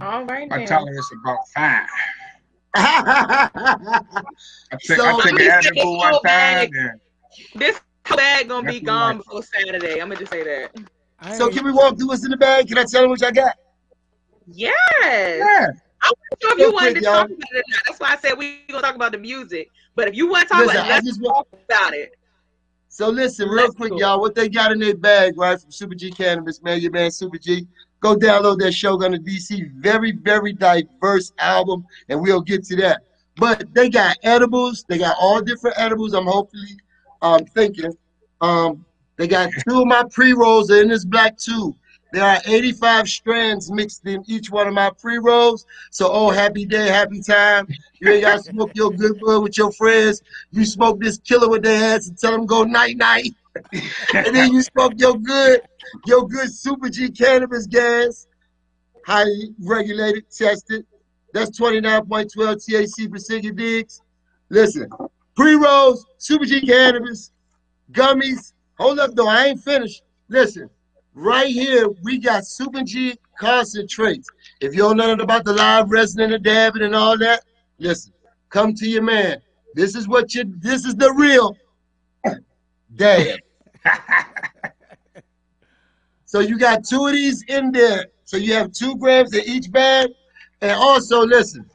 All 0.00 0.24
right 0.24 0.48
My 0.48 0.58
now. 0.58 0.64
tolerance 0.66 0.96
is 0.98 1.18
about 1.22 1.38
five. 1.54 1.86
I 2.74 4.00
took, 4.82 4.96
So- 4.96 5.04
I 5.06 5.22
took 5.22 5.40
an 5.40 5.50
edible 5.50 5.74
this 5.74 5.84
one 5.84 6.12
whole 6.12 6.20
time. 6.20 6.22
bag. 6.24 6.72
And 6.74 7.00
This 7.54 7.80
bag 8.16 8.48
gonna 8.48 8.66
be 8.66 8.80
gone 8.80 9.18
before 9.18 9.42
Saturday. 9.42 10.00
I'm 10.00 10.08
gonna 10.08 10.16
just 10.20 10.32
say 10.32 10.42
that. 10.42 10.70
I 11.22 11.38
so 11.38 11.48
can 11.48 11.64
we 11.64 11.70
walk 11.70 11.96
through 11.96 12.08
what's 12.08 12.24
in 12.24 12.30
the 12.30 12.36
bag? 12.36 12.66
Can 12.66 12.78
I 12.78 12.84
tell 12.84 13.02
them 13.02 13.10
what 13.10 13.22
I 13.22 13.30
got? 13.30 13.54
Yes. 14.48 14.72
yeah, 15.38 15.68
I 16.02 16.10
wasn't 16.10 16.42
sure 16.42 16.52
if 16.52 16.58
you 16.58 16.72
wanted 16.72 16.90
quick, 16.90 16.94
to 16.96 17.02
y'all. 17.04 17.14
talk 17.14 17.26
about 17.26 17.52
it 17.52 17.56
or 17.56 17.62
not. 17.68 17.82
That's 17.86 18.00
why 18.00 18.12
I 18.12 18.16
said 18.16 18.36
we 18.36 18.58
gonna 18.68 18.82
talk 18.82 18.96
about 18.96 19.12
the 19.12 19.18
music. 19.18 19.70
But 19.94 20.08
if 20.08 20.16
you 20.16 20.28
want 20.28 20.48
to 20.48 20.48
talk 20.48 20.66
Listen, 20.66 20.76
about 20.76 20.86
it, 20.88 20.90
I 20.90 20.94
let's 20.96 21.06
just 21.06 21.22
want, 21.22 21.48
talk 21.50 21.60
about 21.64 21.94
it. 21.94 22.16
So 22.88 23.08
listen, 23.08 23.48
real 23.48 23.64
Let's 23.64 23.74
quick, 23.74 23.92
y'all, 23.96 24.20
what 24.20 24.34
they 24.34 24.48
got 24.48 24.72
in 24.72 24.78
their 24.78 24.96
bag, 24.96 25.38
right, 25.38 25.58
from 25.58 25.70
Super 25.70 25.94
G 25.94 26.10
Cannabis, 26.10 26.62
man, 26.62 26.80
your 26.80 26.90
man 26.90 27.10
Super 27.10 27.38
G. 27.38 27.66
Go 28.00 28.16
download 28.16 28.58
that 28.58 28.72
Shogun 28.72 29.14
of 29.14 29.20
DC. 29.20 29.72
Very, 29.76 30.12
very 30.12 30.52
diverse 30.52 31.32
album, 31.38 31.86
and 32.08 32.20
we'll 32.20 32.40
get 32.40 32.64
to 32.64 32.76
that. 32.76 33.02
But 33.36 33.72
they 33.72 33.88
got 33.88 34.18
edibles. 34.24 34.84
They 34.88 34.98
got 34.98 35.16
all 35.18 35.40
different 35.40 35.78
edibles. 35.78 36.12
I'm 36.12 36.26
hopefully 36.26 36.76
um, 37.22 37.44
thinking. 37.46 37.92
Um, 38.40 38.84
they 39.16 39.28
got 39.28 39.50
two 39.68 39.82
of 39.82 39.86
my 39.86 40.04
pre 40.10 40.32
rolls 40.32 40.70
in 40.70 40.88
this 40.88 41.04
black 41.04 41.36
tube. 41.36 41.76
There 42.12 42.24
are 42.24 42.40
85 42.44 43.08
strands 43.08 43.70
mixed 43.70 44.06
in 44.06 44.22
each 44.26 44.50
one 44.50 44.68
of 44.68 44.74
my 44.74 44.90
pre 44.90 45.18
rolls. 45.18 45.64
So, 45.90 46.10
oh, 46.12 46.30
happy 46.30 46.66
day, 46.66 46.88
happy 46.88 47.22
time. 47.22 47.66
You 48.00 48.12
ain't 48.12 48.22
got 48.22 48.44
to 48.44 48.50
smoke 48.50 48.72
your 48.74 48.90
good 48.90 49.18
bud 49.20 49.40
with 49.42 49.56
your 49.56 49.72
friends. 49.72 50.22
You 50.50 50.66
smoke 50.66 51.00
this 51.00 51.18
killer 51.18 51.48
with 51.48 51.62
their 51.62 51.94
ass 51.94 52.08
and 52.08 52.18
tell 52.18 52.32
them 52.32 52.44
go 52.44 52.64
night 52.64 52.98
night. 52.98 53.34
and 54.14 54.34
then 54.34 54.52
you 54.52 54.62
smoke 54.62 54.92
your 54.96 55.16
good, 55.16 55.62
your 56.06 56.26
good 56.28 56.52
Super 56.52 56.90
G 56.90 57.10
cannabis 57.10 57.66
gas, 57.66 58.26
highly 59.06 59.54
regulated, 59.60 60.24
tested. 60.30 60.84
That's 61.32 61.58
29.12 61.58 62.30
THC 62.36 63.10
per 63.10 63.18
cigarette 63.18 63.56
digs. 63.56 64.02
Listen, 64.50 64.90
pre 65.34 65.54
rolls, 65.54 66.06
Super 66.18 66.44
G 66.44 66.60
cannabis, 66.60 67.32
gummies. 67.92 68.52
Hold 68.78 68.98
up, 68.98 69.14
though, 69.14 69.28
I 69.28 69.46
ain't 69.46 69.62
finished. 69.62 70.02
Listen, 70.28 70.70
right 71.14 71.48
here 71.48 71.88
we 72.02 72.18
got 72.18 72.46
Super 72.46 72.82
G 72.82 73.16
concentrates. 73.38 74.28
If 74.60 74.74
you 74.74 74.80
don't 74.80 74.96
know 74.96 75.08
nothing 75.08 75.24
about 75.24 75.44
the 75.44 75.52
live 75.52 75.90
resin 75.90 76.32
of 76.32 76.42
dabbing 76.42 76.82
and 76.82 76.94
all 76.94 77.18
that, 77.18 77.44
listen, 77.78 78.12
come 78.48 78.74
to 78.74 78.88
your 78.88 79.02
man. 79.02 79.40
This 79.74 79.94
is 79.94 80.08
what 80.08 80.34
you. 80.34 80.44
This 80.58 80.84
is 80.84 80.94
the 80.94 81.12
real 81.12 81.56
dab. 82.96 83.38
so 86.24 86.40
you 86.40 86.58
got 86.58 86.84
two 86.84 87.06
of 87.06 87.12
these 87.12 87.42
in 87.48 87.72
there. 87.72 88.06
So 88.24 88.36
you 88.36 88.54
have 88.54 88.72
two 88.72 88.96
grams 88.96 89.34
in 89.34 89.44
each 89.44 89.70
bag. 89.70 90.10
And 90.60 90.72
also, 90.72 91.26
listen, 91.26 91.68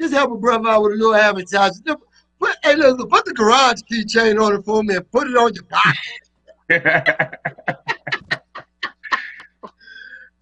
just 0.00 0.14
help 0.14 0.32
a 0.32 0.36
brother 0.36 0.68
out 0.68 0.82
with 0.82 0.92
a 0.92 0.96
little 0.96 1.14
advertising. 1.14 1.84
Put, 2.62 2.70
hey, 2.70 2.76
listen, 2.76 3.08
put 3.08 3.24
the 3.24 3.32
garage 3.34 3.80
keychain 3.90 4.40
on 4.44 4.54
it 4.54 4.64
for 4.64 4.82
me 4.82 4.96
and 4.96 5.10
put 5.10 5.28
it 5.28 5.36
on 5.36 5.52
your 5.54 5.64
pocket. 5.64 6.20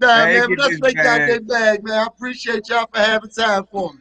nah, 0.01 0.25
man, 0.27 0.49
but 0.49 0.59
let's 0.59 0.81
make 0.81 0.99
out 0.99 1.19
that 1.27 1.47
bag, 1.47 1.85
man. 1.85 1.99
I 1.99 2.07
appreciate 2.07 2.69
y'all 2.69 2.89
for 2.93 3.01
having 3.01 3.31
time 3.31 3.65
for 3.71 3.93
me. 3.93 4.01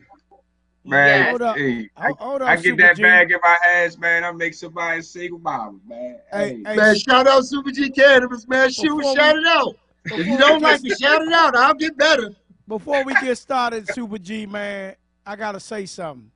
Man, 0.85 1.29
Hold 1.29 1.41
up. 1.41 1.57
hey, 1.57 1.89
I, 1.97 2.11
Hold 2.17 2.41
on, 2.43 2.47
I 2.47 2.55
get 2.55 2.63
Super 2.63 2.81
that 2.83 2.95
G. 2.95 3.03
bag 3.03 3.31
in 3.31 3.39
my 3.43 3.57
ass, 3.67 3.97
man. 3.97 4.23
I 4.23 4.31
make 4.31 4.53
somebody 4.53 4.99
a 4.99 5.03
single 5.03 5.39
mama, 5.39 5.77
man. 5.85 6.17
Hey, 6.31 6.63
hey, 6.65 6.75
Man, 6.77 6.95
shout 6.97 7.27
out 7.27 7.43
Super 7.45 7.71
G 7.71 7.89
Cannabis, 7.89 8.47
man. 8.47 8.71
Shoot, 8.71 8.95
Before 8.97 9.15
shout 9.15 9.35
we- 9.35 9.41
it 9.41 9.47
out. 9.47 9.75
If 10.05 10.25
you 10.25 10.37
don't 10.37 10.61
like 10.61 10.79
it, 10.85 10.97
shout 10.97 11.21
it 11.23 11.33
out. 11.33 11.57
I'll 11.57 11.73
get 11.73 11.97
better. 11.97 12.29
Before 12.69 13.03
we 13.03 13.13
get 13.15 13.37
started, 13.37 13.89
Super 13.89 14.17
G, 14.17 14.45
man, 14.45 14.95
I 15.25 15.35
gotta 15.35 15.59
say 15.59 15.85
something. 15.85 16.31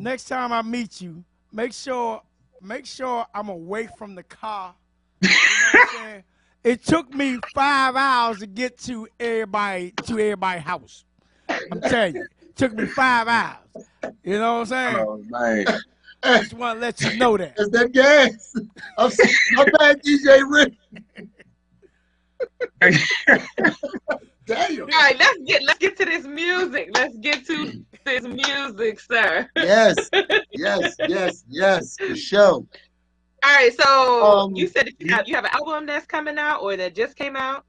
Next 0.00 0.24
time 0.28 0.50
I 0.50 0.62
meet 0.62 1.02
you, 1.02 1.22
make 1.52 1.74
sure 1.74 2.22
make 2.62 2.86
sure 2.86 3.26
I'm 3.34 3.50
away 3.50 3.86
from 3.98 4.14
the 4.14 4.22
car. 4.22 4.74
You 5.20 5.28
know 5.28 5.34
what 5.34 5.74
I'm 5.74 5.86
saying? 5.98 6.24
It 6.64 6.84
took 6.86 7.12
me 7.12 7.36
five 7.52 7.96
hours 7.96 8.38
to 8.38 8.46
get 8.46 8.78
to 8.84 9.06
everybody 9.18 9.92
to 10.06 10.12
everybody's 10.14 10.62
house. 10.62 11.04
I'm 11.50 11.82
telling 11.82 12.14
you, 12.14 12.22
it 12.40 12.56
took 12.56 12.72
me 12.72 12.86
five 12.86 13.28
hours. 13.28 13.58
You 14.24 14.38
know 14.38 14.54
what 14.54 14.60
I'm 14.60 14.66
saying? 14.66 14.96
Oh, 15.06 15.22
man. 15.28 15.66
I 16.22 16.38
just 16.38 16.54
want 16.54 16.78
to 16.78 16.80
let 16.80 16.98
you 17.02 17.18
know 17.18 17.36
that. 17.36 17.56
That's 17.56 17.68
that 17.68 17.92
gas. 17.92 18.54
I'm, 18.96 19.10
I'm 19.58 19.70
back, 19.72 20.02
DJ 20.02 20.42
Rick. 20.48 20.72
Damn. 24.46 24.80
All 24.82 24.86
right, 24.88 25.16
let's 25.18 25.38
get 25.46 25.62
let's 25.64 25.78
get 25.78 25.96
to 25.98 26.04
this 26.04 26.24
music. 26.26 26.90
Let's 26.94 27.16
get 27.18 27.46
to 27.46 27.84
this 28.04 28.22
music, 28.24 28.98
sir. 29.00 29.48
Yes, 29.56 30.08
yes, 30.52 30.96
yes, 31.08 31.44
yes, 31.48 31.96
for 31.98 32.16
sure. 32.16 32.64
All 33.42 33.54
right, 33.56 33.72
so 33.72 34.24
Um, 34.24 34.54
you 34.54 34.66
said 34.66 34.86
that 34.86 34.94
you 35.00 35.12
have 35.14 35.28
you 35.28 35.34
have 35.34 35.44
an 35.44 35.50
album 35.52 35.86
that's 35.86 36.06
coming 36.06 36.38
out 36.38 36.62
or 36.62 36.76
that 36.76 36.94
just 36.94 37.16
came 37.16 37.36
out. 37.36 37.64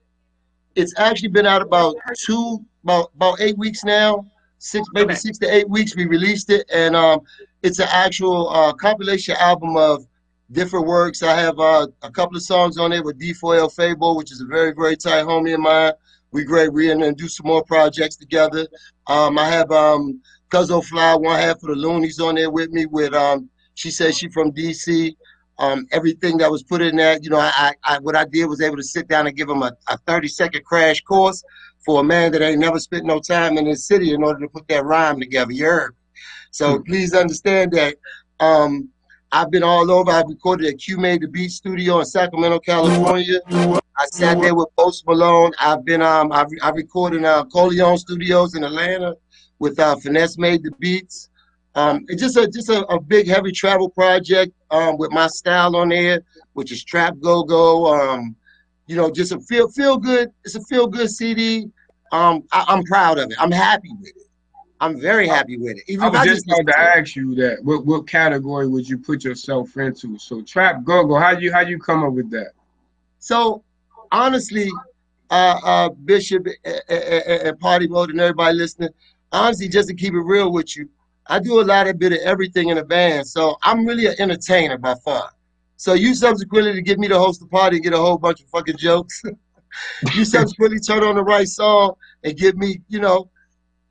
It's 0.76 0.94
actually 0.98 1.30
been 1.30 1.46
out 1.46 1.62
about 1.62 1.96
two, 2.18 2.66
about 2.84 3.12
about 3.16 3.42
eight 3.42 3.58
weeks 3.58 3.84
now. 3.84 4.26
Six, 4.58 4.88
maybe 4.94 5.12
Okay. 5.12 5.16
six 5.20 5.38
to 5.40 5.54
eight 5.54 5.68
weeks. 5.70 5.96
We 5.96 6.06
released 6.06 6.50
it, 6.50 6.70
and 6.74 6.96
um, 6.96 7.22
it's 7.64 7.80
an 7.80 7.88
actual 7.92 8.50
uh, 8.50 8.74
compilation 8.74 9.36
album 9.38 9.76
of 9.76 10.06
different 10.52 10.86
works. 10.86 11.24
I 11.24 11.36
have 11.36 11.60
uh, 11.60 11.88
a 12.04 12.12
couple 12.12 12.38
of 12.38 12.44
songs 12.44 12.78
on 12.78 12.92
it 12.94 13.04
with 13.04 13.20
D4L 13.20 13.74
Fabo, 13.76 14.16
which 14.16 14.32
is 14.32 14.40
a 14.42 14.46
very 14.46 14.72
very 14.74 14.96
tight 14.96 15.26
homie 15.26 15.54
of 15.54 15.60
mine. 15.62 15.94
We 16.32 16.46
great. 16.46 16.72
We're 16.72 16.94
gonna 16.94 17.14
do 17.14 17.28
some 17.28 17.48
more 17.48 17.64
projects 17.64 18.16
together. 18.16 18.68
Um, 19.08 19.38
I 19.38 19.50
have 19.50 19.72
um, 19.72 20.22
Cuzzo 20.50 20.84
Fly, 20.84 21.16
one 21.16 21.40
half 21.40 21.58
of 21.58 21.62
the 21.64 21.76
Loonies 21.76 22.20
on 22.20 22.36
there 22.36 22.50
with 22.50 22.72
me. 22.72 22.86
With 22.86 23.14
um, 23.14 23.50
she 23.76 23.92
says 23.92 24.18
she 24.18 24.30
from 24.30 24.52
DC. 24.52 25.16
Um, 25.60 25.86
everything 25.92 26.38
that 26.38 26.50
was 26.50 26.64
put 26.64 26.82
in 26.82 26.96
that, 26.96 27.24
you 27.24 27.30
know, 27.30 27.38
I, 27.38 27.74
I 27.84 28.00
what 28.00 28.16
I 28.16 28.26
did 28.26 28.46
was 28.46 28.62
able 28.62 28.78
to 28.78 28.84
sit 28.84 29.08
down 29.08 29.28
and 29.28 29.36
give 29.36 29.48
him 29.48 29.62
a, 29.62 29.72
a 29.90 29.98
30 30.08 30.28
second 30.28 30.66
crash 30.66 31.02
course 31.02 31.44
for 31.86 32.00
a 32.02 32.04
man 32.04 32.32
that 32.32 32.42
ain't 32.42 32.60
never 32.60 32.80
spent 32.80 33.06
no 33.06 33.20
time 33.20 33.60
in 33.60 33.66
this 33.66 33.86
city 33.86 34.14
in 34.14 34.24
order 34.24 34.40
to 34.40 34.48
put 34.48 34.68
that 34.70 34.86
rhyme 34.86 35.20
together. 35.20 35.52
You 35.52 35.66
heard? 35.66 35.92
me? 35.92 35.98
So 36.52 36.80
please 36.88 37.14
understand 37.14 37.74
that 37.74 37.96
um, 38.40 38.90
I've 39.32 39.50
been 39.50 39.64
all 39.64 39.90
over. 39.90 40.12
I've 40.12 40.28
recorded 40.28 40.68
at 40.68 40.80
Q 40.80 40.98
Made 40.98 41.22
the 41.22 41.28
Beat 41.28 41.52
Studio 41.52 42.00
in 42.00 42.06
Sacramento, 42.06 42.60
California. 42.60 43.40
I 43.50 44.06
sat 44.12 44.42
there 44.42 44.56
with 44.56 44.68
Post 44.78 45.06
Malone. 45.08 45.52
I've 45.60 45.86
been 45.86 46.02
um 46.02 46.32
I've, 46.32 46.48
I've 46.62 46.76
recorded 46.76 47.24
uh 47.24 47.46
Coleon 47.46 47.98
Studios 47.98 48.56
in 48.56 48.64
Atlanta 48.64 49.16
with 49.60 49.80
uh 49.80 49.96
Finesse 49.98 50.38
Made 50.38 50.64
the 50.64 50.72
Beats. 50.80 51.30
Um, 51.76 52.06
it's 52.10 52.22
just 52.22 52.36
a 52.36 52.48
just 52.48 52.70
a, 52.70 52.86
a 52.88 53.00
big 53.00 53.28
heavy 53.28 53.52
travel 53.52 53.90
project 53.90 54.54
um 54.72 54.98
with 54.98 55.12
my 55.12 55.28
style 55.28 55.76
on 55.78 55.90
there, 55.90 56.22
which 56.54 56.72
is 56.72 56.84
trap 56.84 57.16
go 57.22 57.44
go. 57.44 57.94
Um, 57.94 58.36
you 58.88 58.98
know, 58.98 59.10
just 59.10 59.32
a 59.32 59.40
feel 59.40 59.70
feel 59.70 59.98
good. 59.98 60.30
It's 60.44 60.56
a 60.56 60.64
feel 60.64 60.88
good 60.88 61.10
CD. 61.10 61.70
Um, 62.12 62.44
I, 62.52 62.66
I'm 62.68 62.84
proud 62.84 63.20
of 63.20 63.32
it. 63.32 63.38
I'm 63.40 63.52
happy 63.52 63.90
with 64.02 64.10
it. 64.10 64.21
I'm 64.82 65.00
very 65.00 65.28
happy 65.28 65.58
with 65.58 65.78
it. 65.78 65.84
Even 65.88 66.06
I 66.06 66.10
was 66.10 66.24
just 66.24 66.46
about 66.48 66.66
to 66.66 66.80
ask 66.80 67.16
you 67.16 67.36
that. 67.36 67.64
What 67.64 67.86
what 67.86 68.08
category 68.08 68.68
would 68.68 68.90
you 68.90 68.98
put 68.98 69.24
yourself 69.24 69.78
into? 69.78 70.18
So 70.18 70.42
trap 70.42 70.84
go 70.84 71.06
go. 71.06 71.16
How 71.16 71.36
do 71.36 71.44
you 71.44 71.54
how 71.54 71.62
you 71.62 71.78
come 71.78 72.04
up 72.04 72.14
with 72.14 72.32
that? 72.32 72.54
So 73.20 73.64
honestly, 74.12 74.70
uh, 75.30 75.60
uh, 75.64 75.90
Bishop 75.90 76.48
and, 76.66 76.82
and 76.90 77.60
Party 77.60 77.88
Mode 77.88 78.10
and 78.10 78.20
everybody 78.20 78.58
listening, 78.58 78.90
honestly, 79.32 79.70
just 79.70 79.88
to 79.90 79.94
keep 79.94 80.16
it 80.16 80.20
real 80.22 80.52
with 80.52 80.76
you, 80.76 80.90
I 81.28 81.40
do 81.40 81.62
a 81.62 81.64
lot 81.64 81.88
of 81.88 82.00
bit 82.00 82.14
of 82.14 82.20
everything 82.20 82.70
in 82.70 82.80
a 82.80 82.84
band. 82.84 83.28
So 83.28 83.58
I'm 83.62 83.86
really 83.86 84.08
an 84.08 84.16
entertainer 84.18 84.80
by 84.80 84.96
far. 85.06 85.30
So 85.78 85.94
you 85.94 86.16
subsequently 86.16 86.74
to 86.74 86.82
get 86.82 86.98
me 86.98 87.08
to 87.08 87.20
host 87.20 87.42
a 87.44 87.46
party 87.46 87.78
and 87.78 87.84
get 87.84 87.94
a 87.94 87.98
whole 87.98 88.18
bunch 88.18 88.42
of 88.42 88.48
fucking 88.50 88.78
jokes. 88.78 89.22
you 90.16 90.26
subsequently 90.26 90.80
turn 90.80 91.04
on 91.04 91.16
the 91.16 91.24
right 91.24 91.48
song 91.48 91.94
and 92.24 92.36
give 92.36 92.58
me, 92.58 92.82
you 92.88 93.00
know, 93.00 93.30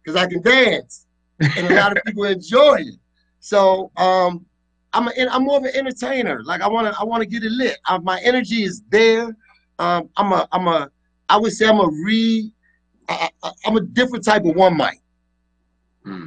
because 0.02 0.16
I 0.16 0.26
can 0.26 0.42
dance, 0.42 1.06
and 1.40 1.66
a 1.66 1.74
lot 1.74 1.96
of 1.96 2.02
people 2.04 2.24
enjoy 2.24 2.76
it. 2.80 2.94
So 3.40 3.90
um, 3.96 4.44
I'm 4.92 5.08
a, 5.08 5.12
I'm 5.30 5.44
more 5.44 5.58
of 5.58 5.64
an 5.64 5.72
entertainer. 5.74 6.42
Like 6.44 6.60
I 6.60 6.68
want 6.68 6.92
to 6.92 7.00
I 7.00 7.04
want 7.04 7.22
to 7.22 7.28
get 7.28 7.42
it 7.44 7.52
lit. 7.52 7.78
Uh, 7.88 7.98
my 7.98 8.20
energy 8.20 8.62
is 8.62 8.82
there. 8.90 9.36
Um, 9.78 10.08
I'm 10.16 10.32
a 10.32 10.48
I'm 10.52 10.66
a 10.68 10.90
I 11.28 11.36
would 11.36 11.52
say 11.52 11.66
I'm 11.66 11.80
a 11.80 11.88
re 12.04 12.52
I, 13.08 13.30
I, 13.42 13.50
I'm 13.66 13.76
a 13.76 13.80
different 13.80 14.24
type 14.24 14.44
of 14.44 14.54
one 14.54 14.76
mic. 14.76 15.00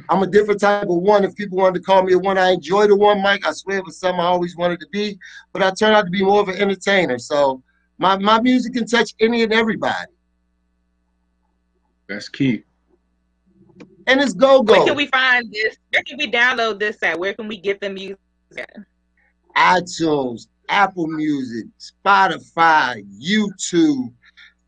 I'm 0.08 0.22
a 0.22 0.26
different 0.26 0.60
type 0.60 0.82
of 0.82 0.88
one. 0.96 1.24
If 1.24 1.34
people 1.34 1.58
wanted 1.58 1.78
to 1.78 1.84
call 1.84 2.02
me 2.02 2.12
a 2.12 2.18
one, 2.18 2.38
I 2.38 2.50
enjoy 2.50 2.86
the 2.86 2.96
one 2.96 3.22
mic. 3.22 3.46
I 3.46 3.52
swear 3.52 3.78
it 3.78 3.84
was 3.84 3.98
something 3.98 4.20
I 4.20 4.24
always 4.24 4.56
wanted 4.56 4.80
to 4.80 4.86
be, 4.92 5.18
but 5.52 5.62
I 5.62 5.70
turned 5.70 5.94
out 5.94 6.04
to 6.04 6.10
be 6.10 6.22
more 6.22 6.40
of 6.40 6.48
an 6.48 6.56
entertainer. 6.56 7.18
So 7.18 7.62
my 7.98 8.16
my 8.18 8.40
music 8.40 8.74
can 8.74 8.86
touch 8.86 9.14
any 9.20 9.42
and 9.42 9.52
everybody, 9.52 10.12
That's 12.08 12.28
key. 12.28 12.64
And 14.06 14.20
it's 14.20 14.34
go 14.34 14.62
go. 14.62 14.74
Where 14.74 14.86
can 14.86 14.96
we 14.96 15.06
find 15.06 15.50
this? 15.52 15.76
Where 15.92 16.02
can 16.02 16.18
we 16.18 16.30
download 16.30 16.78
this 16.78 17.02
at? 17.02 17.18
Where 17.18 17.34
can 17.34 17.48
we 17.48 17.56
get 17.56 17.80
the 17.80 17.90
music? 17.90 18.18
at? 18.58 18.76
iTunes, 19.56 20.48
Apple 20.68 21.06
Music, 21.06 21.66
Spotify, 21.78 23.04
YouTube, 23.20 24.12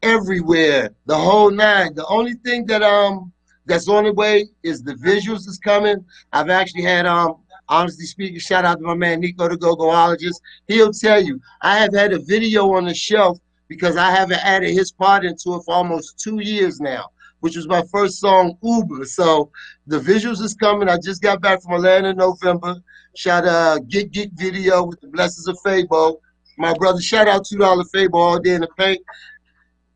everywhere, 0.02 0.90
the 1.06 1.16
whole 1.16 1.50
nine. 1.50 1.94
The 1.94 2.06
only 2.06 2.34
thing 2.34 2.66
that 2.66 2.82
um 2.82 3.32
that's 3.66 3.88
on 3.88 4.04
the 4.04 4.12
way 4.12 4.46
is 4.62 4.82
the 4.82 4.94
visuals 4.94 5.48
is 5.48 5.58
coming. 5.58 6.04
I've 6.32 6.50
actually 6.50 6.82
had 6.82 7.06
um 7.06 7.38
honestly 7.68 8.06
speaking, 8.06 8.38
shout 8.38 8.64
out 8.64 8.78
to 8.78 8.84
my 8.84 8.94
man 8.94 9.20
Nico 9.20 9.48
the 9.48 9.56
Go-Goologist. 9.56 10.40
He'll 10.68 10.92
tell 10.92 11.20
you 11.20 11.40
I 11.62 11.78
have 11.78 11.94
had 11.94 12.12
a 12.12 12.20
video 12.20 12.72
on 12.74 12.84
the 12.84 12.94
shelf 12.94 13.38
because 13.68 13.96
I 13.96 14.10
haven't 14.10 14.44
added 14.44 14.70
his 14.70 14.92
part 14.92 15.24
into 15.24 15.54
it 15.54 15.62
for 15.64 15.74
almost 15.74 16.20
two 16.20 16.40
years 16.40 16.80
now, 16.80 17.10
which 17.46 17.54
was 17.54 17.68
my 17.68 17.84
first 17.92 18.18
song, 18.18 18.58
Uber. 18.60 19.04
So 19.04 19.52
the 19.86 20.00
visuals 20.00 20.42
is 20.42 20.54
coming. 20.54 20.88
I 20.88 20.98
just 20.98 21.22
got 21.22 21.40
back 21.40 21.62
from 21.62 21.74
Atlanta 21.74 22.08
in 22.08 22.16
November. 22.16 22.74
Shot 23.14 23.44
a 23.44 23.80
Get 23.86 24.10
Get 24.10 24.32
video 24.32 24.82
with 24.82 25.00
the 25.00 25.06
blessings 25.06 25.46
of 25.46 25.56
Fabo. 25.64 26.16
My 26.58 26.74
brother, 26.74 27.00
shout 27.00 27.28
out 27.28 27.46
two 27.46 27.58
dollar 27.58 27.84
Fabo 27.84 28.14
all 28.14 28.40
day 28.40 28.54
in 28.54 28.62
the 28.62 28.68
paint. 28.76 29.00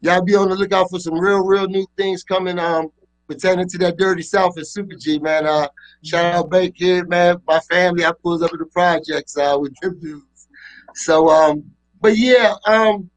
Y'all 0.00 0.23
be 0.23 0.37
on 0.37 0.49
the 0.49 0.54
lookout 0.54 0.90
for 0.90 1.00
some 1.00 1.19
real, 1.19 1.45
real 1.45 1.66
new 1.66 1.85
things 1.97 2.23
coming 2.23 2.57
um 2.61 2.92
pertaining 3.26 3.69
to 3.71 3.78
that 3.78 3.97
dirty 3.97 4.23
South 4.23 4.57
and 4.57 4.66
Super 4.66 4.95
G, 4.95 5.19
man. 5.19 5.45
Uh, 5.45 5.66
shout 6.04 6.33
out 6.33 6.50
Bay 6.50 6.71
Kid, 6.71 7.09
man. 7.09 7.38
My 7.49 7.59
family, 7.69 8.04
I 8.04 8.12
pulled 8.23 8.45
up 8.45 8.52
in 8.52 8.61
the 8.61 8.66
projects 8.66 9.37
uh, 9.37 9.57
with 9.59 9.75
them 9.83 9.99
dudes. 9.99 10.49
So, 10.95 11.28
um, 11.28 11.69
but 12.00 12.16
yeah, 12.16 12.54
um, 12.69 13.11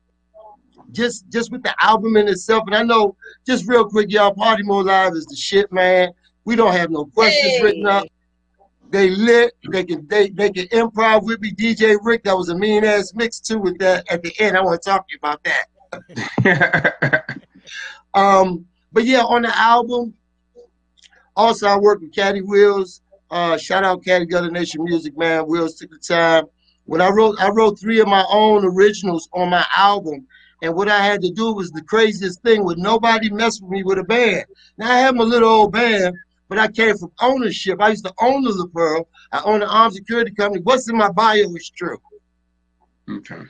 just 0.91 1.27
just 1.29 1.51
with 1.51 1.63
the 1.63 1.73
album 1.83 2.17
in 2.17 2.27
itself, 2.27 2.63
and 2.67 2.75
I 2.75 2.83
know 2.83 3.15
just 3.45 3.67
real 3.67 3.87
quick, 3.87 4.11
y'all, 4.11 4.33
Party 4.33 4.63
Mode 4.63 4.85
Live 4.85 5.13
is 5.13 5.25
the 5.25 5.35
shit, 5.35 5.71
man. 5.71 6.11
We 6.45 6.55
don't 6.55 6.73
have 6.73 6.89
no 6.91 7.05
questions 7.05 7.53
Hey. 7.53 7.61
written 7.63 7.87
up. 7.87 8.05
They 8.89 9.09
lit. 9.09 9.53
They 9.71 9.83
can 9.83 10.05
they 10.07 10.29
they 10.29 10.51
can 10.51 10.67
improv 10.67 11.23
with 11.23 11.41
me. 11.41 11.51
DJ 11.51 11.97
Rick, 12.03 12.23
that 12.25 12.37
was 12.37 12.49
a 12.49 12.55
mean 12.55 12.83
ass 12.85 13.13
mix 13.15 13.39
too 13.39 13.57
with 13.59 13.79
that 13.79 14.05
at 14.11 14.21
the 14.21 14.33
end. 14.39 14.55
I 14.55 14.61
want 14.61 14.81
to 14.81 14.89
talk 14.89 15.07
to 15.07 15.13
you 15.13 15.17
about 15.17 15.43
that. 15.43 17.25
Um, 18.13 18.65
but 18.91 19.05
yeah, 19.05 19.23
on 19.23 19.41
the 19.41 19.57
album, 19.57 20.13
also 21.35 21.67
I 21.67 21.77
work 21.77 22.01
with 22.01 22.13
Caddy 22.13 22.41
Wheels. 22.41 23.01
Uh, 23.31 23.57
shout 23.57 23.83
out 23.83 24.03
Caddy 24.05 24.25
Gutter 24.27 24.51
Nation 24.51 24.83
Music, 24.83 25.17
man. 25.17 25.47
Wheels 25.47 25.75
took 25.75 25.89
the 25.89 25.97
time. 25.97 26.45
When 26.85 27.01
I 27.01 27.09
wrote, 27.09 27.35
I 27.39 27.49
wrote 27.49 27.79
three 27.79 27.99
of 28.01 28.07
my 28.07 28.23
own 28.29 28.63
originals 28.65 29.29
on 29.33 29.49
my 29.49 29.65
album, 29.75 30.27
and 30.63 30.73
what 30.73 30.87
I 30.87 31.03
had 31.03 31.21
to 31.21 31.29
do 31.29 31.53
was 31.53 31.71
the 31.71 31.83
craziest 31.83 32.41
thing 32.41 32.63
with 32.63 32.77
nobody 32.77 33.29
mess 33.29 33.59
with 33.61 33.69
me 33.69 33.83
with 33.83 33.99
a 33.99 34.03
band. 34.03 34.45
Now 34.77 34.91
I 34.91 34.99
have 34.99 35.13
my 35.13 35.25
little 35.25 35.49
old 35.49 35.73
band, 35.73 36.15
but 36.47 36.57
I 36.57 36.69
came 36.71 36.97
from 36.97 37.11
ownership. 37.21 37.81
I 37.81 37.89
used 37.89 38.05
to 38.05 38.13
own 38.21 38.43
the 38.43 38.51
La 38.51 38.65
Pearl. 38.73 39.07
I 39.33 39.41
own 39.43 39.61
an 39.61 39.67
armed 39.67 39.93
security 39.93 40.31
company. 40.31 40.61
What's 40.63 40.89
in 40.89 40.97
my 40.97 41.11
bio 41.11 41.33
is 41.53 41.69
true. 41.69 41.97
Okay. 43.09 43.41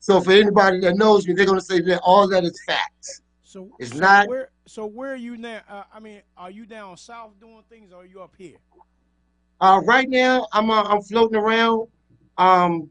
So 0.00 0.20
for 0.20 0.32
anybody 0.32 0.80
that 0.80 0.96
knows 0.96 1.26
me, 1.26 1.34
they're 1.34 1.46
gonna 1.46 1.60
say 1.60 1.80
that 1.82 2.00
all 2.02 2.28
that 2.28 2.42
is 2.44 2.60
facts. 2.66 3.22
So 3.44 3.70
It's 3.78 3.92
so 3.92 3.98
not- 4.00 4.28
Where, 4.28 4.50
so 4.66 4.86
where 4.86 5.12
are 5.12 5.16
you 5.16 5.36
now? 5.36 5.60
Uh, 5.70 5.84
I 5.94 6.00
mean, 6.00 6.20
are 6.36 6.50
you 6.50 6.66
down 6.66 6.96
south 6.96 7.38
doing 7.40 7.62
things, 7.70 7.92
or 7.92 8.02
are 8.02 8.06
you 8.06 8.20
up 8.20 8.34
here? 8.36 8.56
Uh, 9.60 9.80
right 9.84 10.08
now, 10.10 10.48
I'm 10.52 10.68
uh, 10.68 10.82
I'm 10.82 11.00
floating 11.02 11.36
around. 11.36 11.86
Um, 12.36 12.90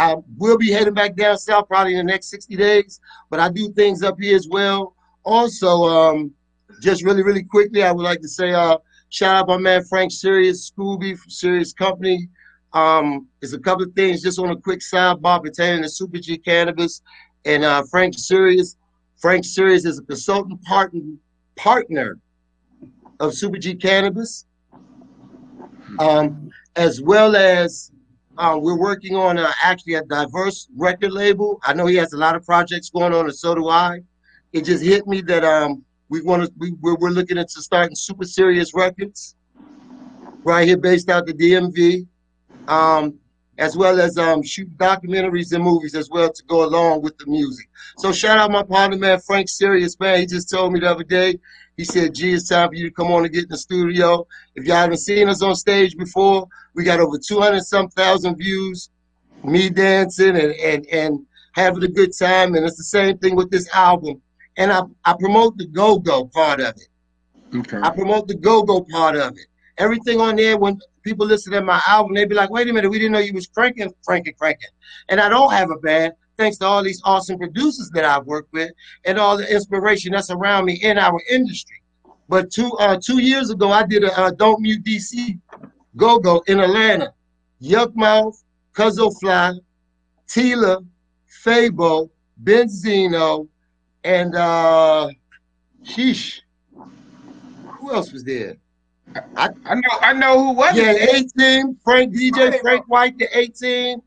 I 0.00 0.14
will 0.38 0.56
be 0.56 0.70
heading 0.70 0.94
back 0.94 1.14
down 1.14 1.36
south 1.36 1.68
probably 1.68 1.92
in 1.92 1.98
the 2.06 2.10
next 2.10 2.30
60 2.30 2.56
days, 2.56 3.00
but 3.28 3.38
I 3.38 3.50
do 3.50 3.70
things 3.72 4.02
up 4.02 4.18
here 4.18 4.34
as 4.34 4.48
well. 4.48 4.96
Also, 5.24 5.84
um, 5.84 6.32
just 6.80 7.04
really, 7.04 7.22
really 7.22 7.42
quickly, 7.42 7.82
I 7.82 7.92
would 7.92 8.02
like 8.02 8.22
to 8.22 8.28
say, 8.28 8.54
uh, 8.54 8.78
shout 9.10 9.36
out 9.36 9.48
my 9.48 9.58
man 9.58 9.84
Frank 9.84 10.10
Sirius, 10.10 10.70
Scooby 10.70 11.18
from 11.18 11.28
Sirius 11.30 11.74
Company. 11.74 12.30
Um, 12.72 13.28
there's 13.40 13.52
a 13.52 13.58
couple 13.58 13.84
of 13.84 13.92
things 13.92 14.22
just 14.22 14.38
on 14.38 14.48
a 14.48 14.56
quick 14.56 14.80
sidebar 14.80 15.42
pertaining 15.42 15.82
to 15.82 15.88
Super 15.90 16.18
G 16.18 16.38
Cannabis 16.38 17.02
and 17.44 17.62
uh, 17.62 17.82
Frank 17.90 18.14
Sirius. 18.16 18.76
Frank 19.18 19.44
Sirius 19.44 19.84
is 19.84 19.98
a 19.98 20.02
consultant 20.02 20.62
partner 20.62 21.02
partner 21.56 22.18
of 23.18 23.34
Super 23.34 23.58
G 23.58 23.74
Cannabis 23.74 24.46
um, 25.98 26.50
as 26.76 27.02
well 27.02 27.36
as 27.36 27.92
uh, 28.40 28.56
we're 28.56 28.78
working 28.78 29.14
on 29.16 29.36
uh, 29.36 29.52
actually 29.62 29.94
a 29.94 30.02
diverse 30.04 30.66
record 30.74 31.12
label. 31.12 31.60
I 31.62 31.74
know 31.74 31.84
he 31.84 31.96
has 31.96 32.14
a 32.14 32.16
lot 32.16 32.36
of 32.36 32.44
projects 32.46 32.88
going 32.88 33.12
on, 33.12 33.26
and 33.26 33.34
so 33.34 33.54
do 33.54 33.68
I. 33.68 34.00
It 34.54 34.64
just 34.64 34.82
hit 34.82 35.06
me 35.06 35.20
that 35.22 35.44
um, 35.44 35.84
we 36.08 36.22
want 36.22 36.44
to 36.44 36.52
we, 36.58 36.72
we're, 36.80 36.96
we're 36.96 37.10
looking 37.10 37.36
into 37.36 37.60
starting 37.60 37.94
Super 37.94 38.24
Serious 38.24 38.72
Records 38.74 39.36
right 40.42 40.66
here, 40.66 40.78
based 40.78 41.10
out 41.10 41.26
the 41.26 41.34
DMV, 41.34 42.06
um, 42.66 43.18
as 43.58 43.76
well 43.76 44.00
as 44.00 44.16
um, 44.16 44.42
shoot 44.42 44.74
documentaries 44.78 45.52
and 45.52 45.62
movies 45.62 45.94
as 45.94 46.08
well 46.08 46.32
to 46.32 46.42
go 46.44 46.64
along 46.64 47.02
with 47.02 47.18
the 47.18 47.26
music. 47.26 47.68
So 47.98 48.10
shout 48.10 48.38
out 48.38 48.50
my 48.50 48.62
partner 48.62 48.96
man 48.96 49.20
Frank 49.20 49.50
Serious 49.50 50.00
man. 50.00 50.18
He 50.18 50.24
just 50.24 50.48
told 50.48 50.72
me 50.72 50.80
the 50.80 50.90
other 50.90 51.04
day. 51.04 51.38
He 51.80 51.84
said, 51.84 52.14
"Gee, 52.14 52.34
it's 52.34 52.46
time 52.46 52.68
for 52.68 52.74
you 52.74 52.90
to 52.90 52.94
come 52.94 53.10
on 53.10 53.24
and 53.24 53.32
get 53.32 53.44
in 53.44 53.48
the 53.48 53.56
studio." 53.56 54.26
If 54.54 54.66
y'all 54.66 54.76
haven't 54.76 54.98
seen 54.98 55.30
us 55.30 55.40
on 55.40 55.54
stage 55.54 55.96
before, 55.96 56.46
we 56.74 56.84
got 56.84 57.00
over 57.00 57.16
200 57.16 57.62
some 57.62 57.88
thousand 57.88 58.36
views, 58.36 58.90
me 59.42 59.70
dancing 59.70 60.36
and, 60.36 60.52
and, 60.52 60.86
and 60.92 61.26
having 61.54 61.82
a 61.82 61.88
good 61.88 62.10
time. 62.14 62.54
And 62.54 62.66
it's 62.66 62.76
the 62.76 62.84
same 62.84 63.16
thing 63.16 63.34
with 63.34 63.50
this 63.50 63.66
album. 63.72 64.20
And 64.58 64.70
I, 64.70 64.82
I 65.06 65.14
promote 65.18 65.56
the 65.56 65.68
go-go 65.68 66.26
part 66.26 66.60
of 66.60 66.74
it. 66.76 67.56
Okay. 67.56 67.80
I 67.82 67.88
promote 67.88 68.28
the 68.28 68.34
go-go 68.34 68.82
part 68.82 69.16
of 69.16 69.32
it. 69.32 69.46
Everything 69.78 70.20
on 70.20 70.36
there, 70.36 70.58
when 70.58 70.78
people 71.02 71.24
listen 71.24 71.50
to 71.54 71.62
my 71.62 71.80
album, 71.88 72.12
they 72.12 72.26
be 72.26 72.34
like, 72.34 72.50
wait 72.50 72.68
a 72.68 72.74
minute, 72.74 72.90
we 72.90 72.98
didn't 72.98 73.12
know 73.12 73.20
you 73.20 73.32
was 73.32 73.46
cranking, 73.46 73.90
cranking, 74.04 74.34
cranking. 74.34 74.68
And 75.08 75.18
I 75.18 75.30
don't 75.30 75.50
have 75.50 75.70
a 75.70 75.78
band, 75.78 76.12
thanks 76.40 76.56
to 76.56 76.64
all 76.66 76.82
these 76.82 77.02
awesome 77.04 77.38
producers 77.38 77.90
that 77.90 78.04
I've 78.04 78.24
worked 78.24 78.52
with 78.54 78.72
and 79.04 79.18
all 79.18 79.36
the 79.36 79.52
inspiration 79.52 80.12
that's 80.12 80.30
around 80.30 80.64
me 80.64 80.74
in 80.82 80.98
our 80.98 81.20
industry. 81.30 81.82
But 82.30 82.50
two 82.50 82.72
uh, 82.78 82.98
two 83.04 83.18
years 83.18 83.50
ago, 83.50 83.70
I 83.70 83.84
did 83.84 84.04
a 84.04 84.18
uh, 84.18 84.30
Don't 84.30 84.60
Mute 84.62 84.82
DC 84.82 85.38
Go-Go 85.96 86.42
in 86.46 86.60
Atlanta. 86.60 87.12
Yukmouth, 87.62 88.42
Cuzzo 88.72 89.12
Fly, 89.20 89.52
Tila, 90.26 90.82
Fabo, 91.44 92.08
Benzino, 92.42 93.46
and 94.04 94.34
uh, 94.34 95.10
sheesh. 95.84 96.40
Who 97.78 97.92
else 97.92 98.12
was 98.12 98.24
there? 98.24 98.56
I 99.36 99.74
know 99.74 99.98
I 100.00 100.12
know 100.14 100.42
who 100.42 100.52
was 100.52 100.74
Yeah, 100.76 100.92
it. 100.96 101.32
18, 101.36 101.76
Frank 101.84 102.14
DJ, 102.14 102.60
Frank 102.60 102.88
White, 102.88 103.18
the 103.18 103.26
18, 103.36 104.00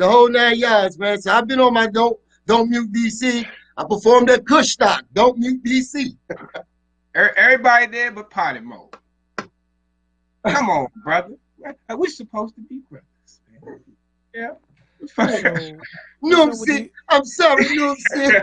the 0.00 0.08
whole 0.10 0.30
nine 0.30 0.58
yards, 0.58 0.98
man. 0.98 1.20
So 1.20 1.30
I've 1.30 1.46
been 1.46 1.60
on 1.60 1.74
my 1.74 1.86
Don't 1.86 2.18
Don't 2.46 2.70
Mute 2.70 2.90
DC. 2.90 3.46
I 3.76 3.84
performed 3.84 4.30
at 4.30 4.46
Kush 4.46 4.70
Stock, 4.70 5.04
Don't 5.12 5.38
Mute 5.38 5.62
DC. 5.62 6.16
Er- 7.16 7.34
Everybody 7.36 7.86
there 7.88 8.10
but 8.10 8.30
Potty 8.30 8.60
Mode. 8.60 8.94
Come 10.46 10.70
on, 10.70 10.86
brother. 11.04 11.34
We're 11.90 12.08
supposed 12.08 12.54
to 12.54 12.62
be 12.62 12.80
brothers, 12.90 13.40
man. 13.62 13.80
Yeah. 14.34 14.50
Noom 16.24 16.48
with 16.48 16.58
Sit, 16.68 16.90
I'm 17.08 17.24
sorry, 17.24 17.64
Noom 17.64 17.96
Sit. 17.98 18.34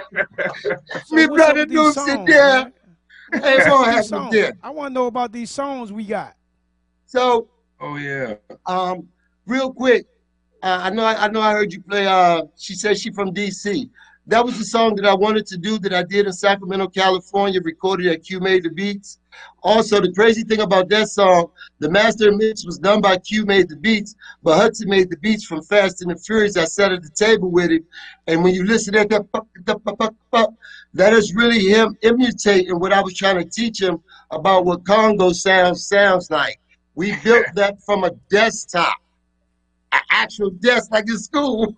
So 1.06 1.16
Me 1.16 1.26
brother 1.28 1.62
with 1.62 1.70
these 1.70 1.78
Noom 1.80 1.94
songs, 1.94 2.10
Sit 2.10 2.26
there. 2.28 2.64
man? 2.64 2.74
Hey, 3.34 3.56
What's 3.56 3.68
gonna 3.68 3.88
with 3.88 3.96
these 4.04 4.10
happen 4.12 4.30
there. 4.32 4.54
I 4.62 4.70
want 4.70 4.90
to 4.92 4.94
know 4.94 5.08
about 5.08 5.32
these 5.32 5.50
songs 5.50 5.92
we 5.92 6.04
got. 6.06 6.36
So, 7.08 7.48
Oh 7.80 7.96
yeah. 7.96 8.36
um, 8.66 9.08
real 9.46 9.72
quick, 9.74 10.06
uh, 10.68 10.80
I 10.84 10.90
know 10.90 11.06
I 11.06 11.28
know 11.30 11.42
I 11.42 11.54
heard 11.54 11.72
you 11.72 11.82
play. 11.82 12.06
Uh, 12.06 12.44
she 12.58 12.76
said 12.76 12.98
she 12.98 13.12
from 13.12 13.34
DC. 13.34 13.90
That 14.30 14.44
was 14.44 14.58
the 14.58 14.66
song 14.66 14.96
that 14.96 15.06
I 15.06 15.16
wanted 15.16 15.46
to 15.48 15.58
do 15.58 15.80
that 15.80 15.94
I 15.94 16.04
did 16.04 16.26
in 16.26 16.34
Sacramento, 16.34 16.90
California, 16.90 17.62
recorded 17.62 18.08
at 18.08 18.24
Q 18.26 18.42
Made 18.42 18.64
the 18.64 18.70
Beats. 18.70 19.20
Also, 19.64 20.02
the 20.02 20.12
crazy 20.12 20.44
thing 20.44 20.60
about 20.60 20.90
that 20.90 21.08
song, 21.08 21.52
the 21.80 21.90
master 21.90 22.34
mix 22.34 22.66
was 22.66 22.78
done 22.80 23.00
by 23.00 23.16
Q 23.16 23.46
Made 23.46 23.70
the 23.70 23.78
Beats, 23.78 24.16
but 24.44 24.58
Hudson 24.58 24.90
made 24.90 25.10
the 25.10 25.16
beats 25.18 25.46
from 25.46 25.62
Fast 25.62 26.02
and 26.02 26.12
the 26.12 26.18
Furious. 26.18 26.58
I 26.58 26.66
sat 26.66 26.92
at 26.92 27.02
the 27.02 27.10
table 27.12 27.50
with 27.50 27.72
him, 27.72 27.86
and 28.28 28.44
when 28.44 28.54
you 28.54 28.66
listen 28.66 28.94
to 28.94 29.06
that, 29.08 30.54
that 30.94 31.14
is 31.14 31.34
really 31.34 31.60
him 31.60 31.98
imitating 32.02 32.78
what 32.78 32.92
I 32.92 33.02
was 33.02 33.14
trying 33.14 33.38
to 33.38 33.50
teach 33.50 33.82
him 33.82 34.04
about 34.32 34.66
what 34.66 34.86
Congo 34.86 35.32
sound 35.32 35.78
sounds 35.78 36.30
like. 36.30 36.60
We 36.96 37.16
built 37.24 37.46
that 37.56 37.82
from 37.86 38.04
a 38.04 38.12
desktop, 38.30 38.98
an 39.92 40.02
actual 40.12 40.50
desk 40.52 40.92
like 40.92 41.08
in 41.08 41.18
school. 41.18 41.76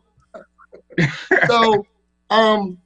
so 1.48 1.86
um, 2.30 2.78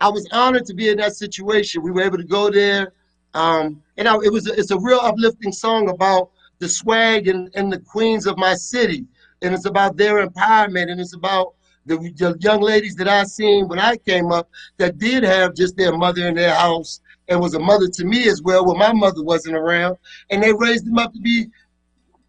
I 0.00 0.08
was 0.08 0.28
honored 0.32 0.66
to 0.66 0.74
be 0.74 0.88
in 0.88 0.98
that 0.98 1.16
situation. 1.16 1.82
We 1.82 1.90
were 1.90 2.02
able 2.02 2.18
to 2.18 2.24
go 2.24 2.50
there, 2.50 2.92
um, 3.34 3.82
and 3.96 4.08
I, 4.08 4.16
it 4.16 4.32
was 4.32 4.46
it's 4.46 4.70
a 4.70 4.78
real 4.78 5.00
uplifting 5.00 5.52
song 5.52 5.88
about 5.88 6.30
the 6.58 6.68
swag 6.68 7.28
and, 7.28 7.50
and 7.54 7.72
the 7.72 7.80
queens 7.80 8.26
of 8.26 8.38
my 8.38 8.54
city, 8.54 9.04
and 9.42 9.54
it's 9.54 9.66
about 9.66 9.96
their 9.96 10.26
empowerment, 10.26 10.90
and 10.90 11.00
it's 11.00 11.14
about 11.14 11.54
the, 11.86 11.96
the 12.16 12.36
young 12.40 12.60
ladies 12.60 12.96
that 12.96 13.08
I 13.08 13.24
seen 13.24 13.68
when 13.68 13.78
I 13.78 13.96
came 13.96 14.32
up 14.32 14.50
that 14.76 14.98
did 14.98 15.22
have 15.22 15.54
just 15.54 15.76
their 15.76 15.96
mother 15.96 16.26
in 16.26 16.34
their 16.34 16.54
house 16.54 17.00
and 17.28 17.40
was 17.40 17.54
a 17.54 17.60
mother 17.60 17.88
to 17.88 18.04
me 18.04 18.28
as 18.28 18.42
well 18.42 18.66
when 18.66 18.78
my 18.78 18.92
mother 18.92 19.22
wasn't 19.22 19.56
around, 19.56 19.96
and 20.30 20.42
they 20.42 20.52
raised 20.52 20.86
them 20.86 20.98
up 20.98 21.12
to 21.12 21.20
be 21.20 21.46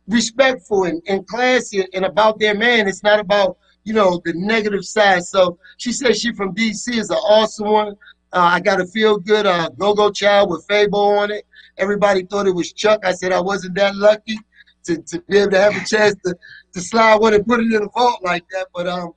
respectful 0.07 0.85
and, 0.85 1.01
and 1.07 1.27
classy 1.27 1.85
and 1.93 2.05
about 2.05 2.39
their 2.39 2.55
man. 2.55 2.87
It's 2.87 3.03
not 3.03 3.19
about 3.19 3.57
you 3.83 3.93
know 3.93 4.21
the 4.25 4.33
negative 4.33 4.85
side. 4.85 5.23
So 5.23 5.57
she 5.77 5.91
says 5.91 6.19
she 6.19 6.33
from 6.33 6.53
DC 6.53 6.93
is 6.93 7.09
an 7.09 7.17
awesome 7.17 7.69
one. 7.69 7.95
Uh, 8.33 8.49
I 8.53 8.59
got 8.59 8.81
a 8.81 8.85
feel 8.85 9.17
good 9.17 9.45
uh, 9.45 9.69
go 9.77 9.93
go 9.93 10.11
child 10.11 10.49
with 10.49 10.65
Fabo 10.67 11.17
on 11.17 11.31
it. 11.31 11.45
Everybody 11.77 12.23
thought 12.23 12.47
it 12.47 12.55
was 12.55 12.73
Chuck. 12.73 13.01
I 13.05 13.13
said 13.13 13.31
I 13.31 13.39
wasn't 13.39 13.75
that 13.75 13.95
lucky 13.95 14.37
to, 14.85 14.97
to 14.97 15.21
be 15.29 15.37
able 15.37 15.51
to 15.51 15.61
have 15.61 15.75
a 15.75 15.85
chance 15.85 16.15
to, 16.25 16.35
to 16.73 16.81
slide 16.81 17.17
one 17.17 17.33
and 17.33 17.45
put 17.45 17.59
it 17.59 17.71
in 17.71 17.83
a 17.83 17.87
vault 17.87 18.23
like 18.23 18.43
that. 18.51 18.67
But 18.73 18.87
um, 18.87 19.13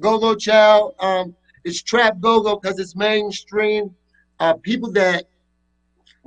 go 0.00 0.18
go 0.18 0.34
child, 0.34 0.94
um, 1.00 1.34
it's 1.64 1.82
trap 1.82 2.20
go 2.20 2.40
go 2.40 2.58
because 2.58 2.78
it's 2.78 2.96
mainstream. 2.96 3.94
Uh, 4.40 4.54
people 4.54 4.90
that 4.92 5.24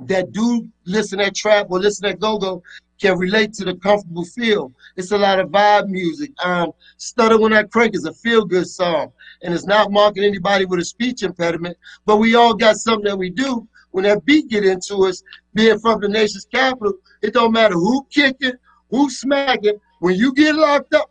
that 0.00 0.32
do 0.32 0.68
listen 0.84 1.20
at 1.20 1.34
trap 1.34 1.66
or 1.70 1.80
listen 1.80 2.06
at 2.06 2.20
go 2.20 2.38
go 2.38 2.62
can 3.00 3.18
relate 3.18 3.52
to 3.54 3.64
the 3.64 3.74
comfortable 3.76 4.24
feel. 4.24 4.72
It's 4.96 5.12
a 5.12 5.18
lot 5.18 5.38
of 5.38 5.50
vibe 5.50 5.88
music. 5.88 6.32
Um, 6.44 6.72
Stutter 6.96 7.38
When 7.38 7.52
I 7.52 7.62
Crank 7.62 7.94
is 7.94 8.04
a 8.04 8.12
feel 8.12 8.44
good 8.44 8.66
song, 8.66 9.12
and 9.42 9.54
it's 9.54 9.66
not 9.66 9.92
marking 9.92 10.24
anybody 10.24 10.64
with 10.64 10.80
a 10.80 10.84
speech 10.84 11.22
impediment, 11.22 11.76
but 12.06 12.16
we 12.16 12.34
all 12.34 12.54
got 12.54 12.76
something 12.76 13.04
that 13.04 13.16
we 13.16 13.30
do 13.30 13.68
when 13.90 14.04
that 14.04 14.24
beat 14.24 14.48
get 14.48 14.64
into 14.64 15.06
us 15.06 15.22
being 15.54 15.78
from 15.78 16.00
the 16.00 16.08
nation's 16.08 16.46
capital, 16.46 16.94
it 17.22 17.32
don't 17.34 17.52
matter 17.52 17.74
who 17.74 18.06
kicking, 18.10 18.52
who 18.90 19.10
smacking. 19.10 19.78
When 20.00 20.14
you 20.14 20.32
get 20.34 20.54
locked 20.54 20.94
up, 20.94 21.10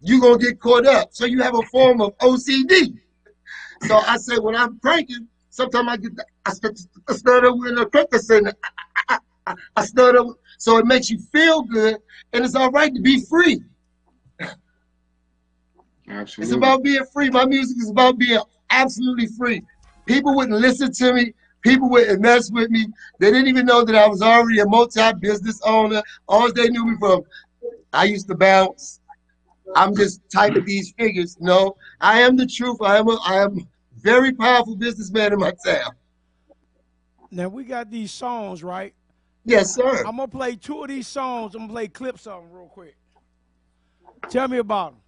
you 0.00 0.20
gonna 0.20 0.38
get 0.38 0.60
caught 0.60 0.86
up. 0.86 1.08
So 1.12 1.24
you 1.24 1.42
have 1.42 1.54
a 1.54 1.62
form 1.62 2.00
of 2.00 2.16
OCD. 2.18 2.98
So 3.82 3.96
I 3.96 4.16
say 4.18 4.38
when 4.38 4.56
I'm 4.56 4.78
cranking, 4.80 5.28
sometimes 5.50 5.88
I 5.88 5.96
get 5.96 6.12
I 6.44 7.12
stutter 7.14 7.54
when 7.54 7.76
cranker 7.76 8.18
saying 8.18 8.48
I, 9.08 9.18
I, 9.46 9.54
I 9.76 9.84
stutter. 9.84 10.24
So 10.58 10.78
it 10.78 10.86
makes 10.86 11.10
you 11.10 11.18
feel 11.32 11.62
good, 11.62 11.98
and 12.32 12.44
it's 12.44 12.54
all 12.54 12.70
right 12.70 12.94
to 12.94 13.00
be 13.00 13.24
free. 13.24 13.62
Absolutely. 16.08 16.42
It's 16.44 16.56
about 16.56 16.82
being 16.82 17.04
free. 17.12 17.30
My 17.30 17.46
music 17.46 17.78
is 17.78 17.90
about 17.90 18.18
being 18.18 18.40
absolutely 18.70 19.26
free. 19.26 19.62
People 20.06 20.34
wouldn't 20.36 20.58
listen 20.58 20.92
to 20.92 21.12
me. 21.12 21.34
People 21.62 21.90
wouldn't 21.90 22.20
mess 22.20 22.50
with 22.50 22.70
me. 22.70 22.86
They 23.18 23.30
didn't 23.30 23.48
even 23.48 23.66
know 23.66 23.84
that 23.84 23.96
I 23.96 24.06
was 24.06 24.22
already 24.22 24.60
a 24.60 24.66
multi-business 24.66 25.60
owner. 25.64 26.00
All 26.28 26.52
they 26.52 26.68
knew 26.68 26.86
me 26.86 26.96
from, 27.00 27.22
I 27.92 28.04
used 28.04 28.28
to 28.28 28.36
bounce. 28.36 29.00
I'm 29.74 29.96
just 29.96 30.20
typing 30.32 30.64
these 30.64 30.92
figures. 30.96 31.36
No, 31.40 31.76
I 32.00 32.20
am 32.20 32.36
the 32.36 32.46
truth. 32.46 32.80
I 32.80 32.98
am 32.98 33.08
a, 33.08 33.18
I 33.24 33.42
am 33.42 33.66
very 33.96 34.32
powerful 34.32 34.76
businessman 34.76 35.32
in 35.32 35.40
my 35.40 35.52
town. 35.64 35.90
Now 37.32 37.48
we 37.48 37.64
got 37.64 37.90
these 37.90 38.12
songs, 38.12 38.62
right? 38.62 38.94
Yes, 39.46 39.72
sir. 39.76 39.98
I'm 39.98 40.16
gonna 40.16 40.26
play 40.26 40.56
two 40.56 40.82
of 40.82 40.88
these 40.88 41.06
songs. 41.06 41.54
I'm 41.54 41.62
gonna 41.62 41.72
play 41.72 41.86
clips 41.86 42.26
of 42.26 42.42
them 42.42 42.52
real 42.52 42.66
quick. 42.66 42.96
Tell 44.28 44.48
me 44.48 44.58
about 44.58 44.92
them. 44.92 45.00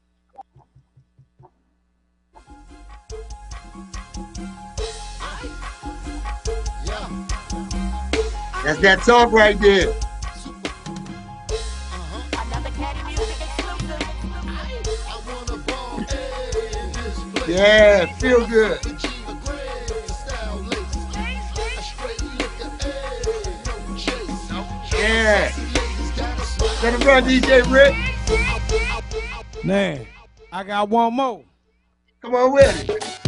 That's 8.65 8.79
that 8.81 9.01
talk 9.05 9.33
right 9.33 9.59
there. 9.61 9.93
Yeah, 17.49 18.07
feel 18.19 18.47
good. 18.47 18.88
Yeah. 24.99 25.53
Let 26.83 26.95
it 26.95 27.05
run, 27.05 27.23
DJ 27.23 27.63
Rick. 27.73 27.95
Man, 29.65 30.05
I 30.53 30.65
got 30.65 30.89
one 30.89 31.15
more. 31.15 31.45
Come 32.21 32.35
on 32.35 32.53
with 32.53 32.91
it. 32.91 33.19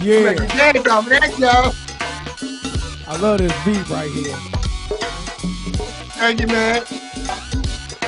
Yeah. 0.00 0.34
Dance 0.34 0.86
off 0.86 1.08
that, 1.08 1.36
y'all. 1.38 1.74
I 3.08 3.16
love 3.20 3.38
this 3.38 3.52
beat 3.64 3.88
right 3.90 4.10
here. 4.10 4.36
Thank 6.14 6.40
you, 6.40 6.46
man. 6.46 6.84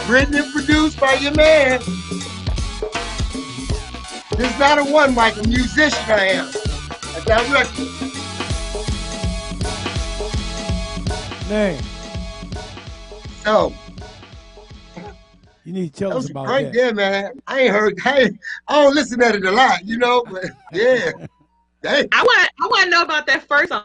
Written 0.09 0.37
and 0.37 0.53
produced 0.53 1.01
by 1.01 1.15
your 1.15 1.33
man. 1.35 1.81
This 4.37 4.53
is 4.53 4.59
not 4.61 4.79
a 4.79 4.85
one 4.85 5.15
mic, 5.15 5.37
a 5.37 5.49
musician 5.49 6.05
I 6.07 6.27
am. 6.27 6.66
A 7.27 7.29
director. 7.29 7.83
Man, 11.49 11.83
So, 13.45 13.73
you 15.65 15.73
need 15.73 15.93
to 15.93 15.99
tell 15.99 16.11
that 16.11 16.17
us 16.17 16.23
was 16.23 16.31
about 16.31 16.47
right 16.47 16.65
that. 16.67 16.73
there, 16.73 16.95
man. 16.95 17.33
I 17.49 17.61
ain't 17.63 17.73
heard, 17.73 17.99
I, 18.05 18.19
ain't, 18.21 18.39
I 18.69 18.83
don't 18.83 18.95
listen 18.95 19.19
to 19.19 19.35
it 19.35 19.45
a 19.45 19.51
lot, 19.51 19.85
you 19.85 19.99
know, 19.99 20.25
but 20.31 20.45
yeah. 20.73 21.11
Dang. 21.83 22.09
I 22.13 22.23
want 22.23 22.51
I 22.61 22.67
want 22.67 22.85
to 22.85 22.91
know 22.91 23.03
about 23.03 23.27
that 23.27 23.47
first 23.49 23.71
song. 23.71 23.85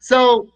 So, 0.00 0.48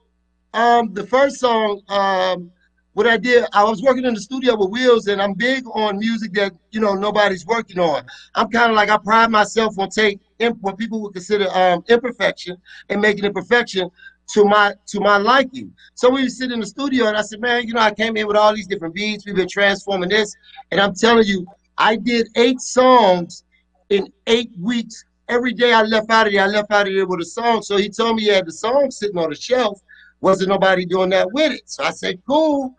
um, 0.53 0.93
the 0.93 1.07
first 1.07 1.41
song, 1.41 1.81
um, 1.89 2.51
what 2.93 3.07
I 3.07 3.17
did, 3.17 3.47
I 3.55 3.65
was 3.65 3.83
working 3.83 4.05
in 4.05 4.13
the 4.13 4.21
studio 4.21 4.55
with 4.57 4.71
Wheels, 4.71 5.07
and 5.07 5.23
I'm 5.23 5.33
big 5.33 5.65
on 5.73 5.99
music 5.99 6.33
that 6.35 6.53
you 6.73 6.81
know 6.81 6.95
nobody's 6.95 7.47
working 7.47 7.79
on. 7.79 8.05
I'm 8.35 8.51
kind 8.51 8.71
of 8.71 8.77
like 8.77 8.91
I 8.91 8.99
pride 8.99 9.31
myself 9.31 9.79
on 9.79 9.89
take 9.89 10.13
imp- 10.15 10.23
what 10.61 10.79
people 10.79 11.01
would 11.03 11.13
consider 11.13 11.49
um, 11.51 11.85
imperfection 11.89 12.57
and 12.89 13.01
making 13.01 13.25
it 13.25 13.35
perfection 13.35 13.91
to 14.29 14.45
my 14.45 14.75
to 14.87 15.01
my 15.01 15.17
liking. 15.17 15.73
So 15.95 16.11
we 16.11 16.29
sit 16.29 16.53
in 16.53 16.61
the 16.61 16.67
studio, 16.67 17.07
and 17.07 17.17
I 17.17 17.23
said, 17.23 17.41
man, 17.41 17.67
you 17.67 17.75
know, 17.75 17.81
I 17.81 17.93
came 17.93 18.17
in 18.17 18.27
with 18.27 18.37
all 18.37 18.55
these 18.55 18.67
different 18.67 18.95
beats. 18.95 19.25
We've 19.27 19.35
been 19.35 19.49
transforming 19.49 20.11
this, 20.11 20.35
and 20.71 20.81
I'm 20.81 20.95
telling 20.95 21.27
you, 21.27 21.47
I 21.77 21.97
did 21.97 22.29
eight 22.37 22.61
songs 22.61 23.45
in 23.91 24.13
eight 24.27 24.51
weeks. 24.59 25.05
Every 25.29 25.53
day 25.53 25.73
I 25.73 25.83
left 25.83 26.11
out 26.11 26.27
of 26.27 26.33
there, 26.33 26.45
I 26.45 26.47
left 26.47 26.71
out 26.71 26.89
of 26.89 26.95
there 26.95 27.07
with 27.07 27.21
a 27.21 27.25
song. 27.25 27.63
So 27.63 27.77
he 27.77 27.89
told 27.89 28.17
me 28.17 28.23
he 28.23 28.29
had 28.29 28.47
the 28.47 28.53
song 28.53 28.91
sitting 28.91 29.19
on 29.19 29.31
the 29.31 29.37
shelf. 29.37 29.81
Wasn't 30.21 30.49
nobody 30.49 30.85
doing 30.85 31.11
that 31.11 31.31
with 31.33 31.53
it. 31.53 31.63
So 31.67 31.85
I 31.85 31.91
said, 31.91 32.21
cool. 32.27 32.75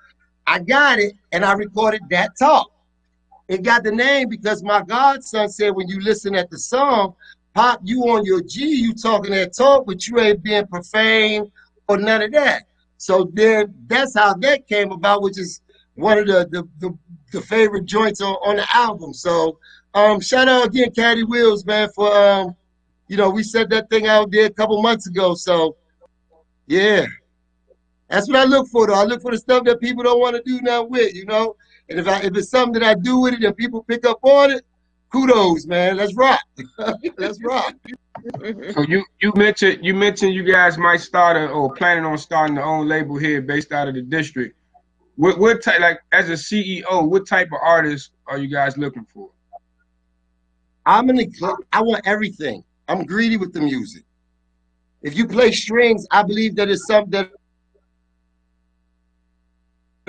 I 0.48 0.60
got 0.60 0.98
it, 1.00 1.14
and 1.32 1.46
I 1.46 1.54
recorded 1.54 2.02
that 2.10 2.32
talk. 2.40 2.72
It 3.50 3.64
got 3.64 3.84
the 3.84 3.92
name 3.92 4.30
because 4.30 4.64
my 4.64 4.84
godson 4.84 5.50
said 5.50 5.76
when 5.76 5.88
you 5.88 6.00
listen 6.00 6.36
at 6.36 6.52
the 6.52 6.58
song, 6.58 7.16
Pop, 7.60 7.82
you 7.84 8.04
on 8.04 8.24
your 8.24 8.42
G, 8.42 8.64
you 8.68 8.94
talking 8.94 9.32
that 9.32 9.54
talk, 9.54 9.86
but 9.86 10.08
you 10.08 10.18
ain't 10.18 10.42
being 10.42 10.66
profane 10.66 11.52
or 11.90 11.98
none 11.98 12.22
of 12.22 12.32
that. 12.32 12.64
So 12.96 13.30
then 13.34 13.76
that's 13.88 14.16
how 14.16 14.34
that 14.36 14.66
came 14.66 14.94
about, 14.94 15.24
which 15.24 15.38
is 15.38 15.60
one 15.96 16.18
of 16.20 16.26
the 16.26 16.48
the, 16.50 16.66
the, 16.80 16.98
the 17.34 17.42
favorite 17.42 17.84
joints 17.84 18.22
on, 18.22 18.34
on 18.36 18.56
the 18.56 18.68
album. 18.74 19.14
So 19.14 19.60
um 19.94 20.22
shout 20.22 20.48
out 20.48 20.68
again, 20.68 20.92
Caddy 20.92 21.26
Wheels, 21.26 21.66
man, 21.66 21.90
for 21.94 22.10
um, 22.10 22.56
you 23.10 23.18
know, 23.18 23.30
we 23.30 23.44
set 23.44 23.70
that 23.72 23.90
thing 23.90 24.08
out 24.08 24.32
there 24.32 24.46
a 24.46 24.50
couple 24.50 24.82
months 24.82 25.08
ago. 25.08 25.36
So 25.36 25.76
yeah. 26.66 27.08
That's 28.08 28.30
what 28.30 28.38
I 28.38 28.46
look 28.46 28.70
for 28.70 28.88
though. 28.88 28.94
I 28.94 29.04
look 29.04 29.22
for 29.22 29.32
the 29.32 29.38
stuff 29.38 29.66
that 29.66 29.82
people 29.82 30.04
don't 30.04 30.22
want 30.22 30.38
to 30.38 30.42
do 30.46 30.62
now 30.62 30.84
with, 30.84 31.14
you 31.14 31.26
know. 31.26 31.58
And 31.90 32.00
if 32.00 32.08
I 32.08 32.22
if 32.22 32.38
it's 32.38 32.52
something 32.52 32.80
that 32.80 32.90
I 32.90 32.94
do 32.94 33.18
with 33.18 33.34
it 33.34 33.44
and 33.44 33.58
people 33.58 33.84
pick 33.84 34.06
up 34.06 34.20
on 34.24 34.52
it, 34.52 34.66
kudos, 35.12 35.66
man. 35.66 35.98
Let's 35.98 36.16
rock. 36.16 36.42
Let's 37.18 37.44
rock. 37.44 37.76
So 38.74 38.82
you 38.82 39.04
you 39.22 39.34
mentioned 39.36 39.80
you 39.84 39.94
mentioned 39.94 40.34
you 40.34 40.44
guys 40.44 40.78
might 40.78 41.02
start 41.02 41.38
a, 41.38 41.48
or 41.48 41.74
planning 41.74 42.06
on 42.06 42.18
starting 42.18 42.56
their 42.56 42.66
own 42.66 42.88
label 42.88 43.18
here 43.18 43.42
based 43.42 43.72
out 43.72 43.88
of 43.88 43.96
the 43.96 44.02
district. 44.02 44.58
What 45.16 45.38
what 45.40 45.62
type 45.62 45.80
like 45.80 46.00
as 46.12 46.30
a 46.30 46.34
CEO, 46.34 47.08
what 47.08 47.28
type 47.28 47.48
of 47.48 47.60
artists 47.62 48.12
are 48.28 48.38
you 48.38 48.48
guys 48.48 48.78
looking 48.78 49.06
for? 49.14 49.30
I'm 50.86 51.10
an 51.10 51.32
I 51.72 51.82
want 51.82 52.06
everything. 52.06 52.64
I'm 52.88 53.06
greedy 53.06 53.38
with 53.38 53.54
the 53.54 53.62
music. 53.62 54.04
If 55.02 55.16
you 55.16 55.28
play 55.28 55.52
strings, 55.52 56.06
I 56.12 56.24
believe 56.24 56.56
that 56.56 56.70
it's 56.70 56.86
something 56.88 57.12
that 57.12 57.30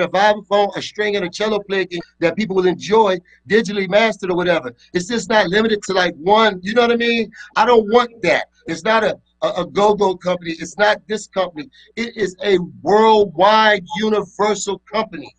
a 0.01 0.09
vibraphone, 0.09 0.77
a 0.77 0.83
string, 0.83 1.17
and 1.17 1.25
a 1.25 1.31
cello 1.31 1.61
can- 1.61 1.89
that 2.21 2.37
people 2.37 2.57
will 2.57 2.67
enjoy, 2.67 3.19
digitally 3.49 3.89
mastered 3.89 4.31
or 4.31 4.37
whatever. 4.37 4.73
It's 4.93 5.09
just 5.09 5.29
not 5.29 5.49
limited 5.49 5.83
to 5.85 5.93
like 5.93 6.15
one. 6.17 6.61
You 6.63 6.75
know 6.75 6.83
what 6.83 6.93
I 6.93 6.97
mean? 6.97 7.31
I 7.57 7.65
don't 7.65 7.87
want 7.93 8.23
that. 8.23 8.49
It's 8.67 8.85
not 8.85 9.05
a 9.05 9.19
a, 9.43 9.65
go-go 9.65 10.17
company. 10.17 10.51
It's 10.51 10.77
not 10.77 10.99
this 11.09 11.27
company. 11.27 11.71
It 11.97 12.17
is 12.17 12.37
a 12.45 12.59
worldwide, 12.83 13.85
universal 13.99 14.81
company. 14.81 15.35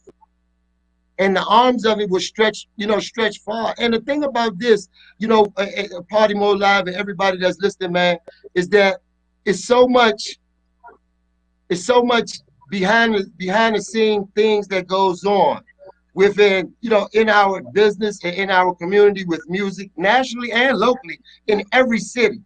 And 1.20 1.36
the 1.36 1.44
arms 1.44 1.86
of 1.86 2.00
it 2.00 2.10
will 2.10 2.20
stretch, 2.20 2.68
you 2.78 2.88
know, 2.88 3.00
stretch 3.00 3.42
far. 3.42 3.76
And 3.78 3.94
the 3.94 4.00
thing 4.00 4.24
about 4.24 4.58
this, 4.58 4.90
you 5.20 5.28
know, 5.28 5.54
a- 5.58 5.86
a 5.96 6.04
Party 6.04 6.34
Mode 6.34 6.60
Live 6.60 6.88
and 6.88 6.96
everybody 6.96 7.38
that's 7.38 7.60
listening, 7.62 7.92
man, 7.92 8.18
is 8.56 8.68
that 8.70 9.02
it's 9.46 9.66
so 9.66 9.88
much, 9.88 10.40
it's 11.70 11.86
so 11.86 12.04
much 12.04 12.40
behind 12.72 13.14
the 13.14 13.26
behind 13.38 13.76
the 13.76 13.82
scene 13.82 14.26
things 14.34 14.68
that 14.70 14.88
goes 14.88 15.24
on 15.26 15.62
within, 16.14 16.74
you 16.82 16.90
know, 16.90 17.08
in 17.14 17.30
our 17.30 17.62
business 17.74 18.24
and 18.24 18.34
in 18.36 18.50
our 18.50 18.74
community 18.76 19.24
with 19.26 19.42
music, 19.48 19.92
nationally 19.98 20.52
and 20.52 20.78
locally, 20.78 21.20
in 21.48 21.64
every 21.72 22.00
city. 22.00 22.42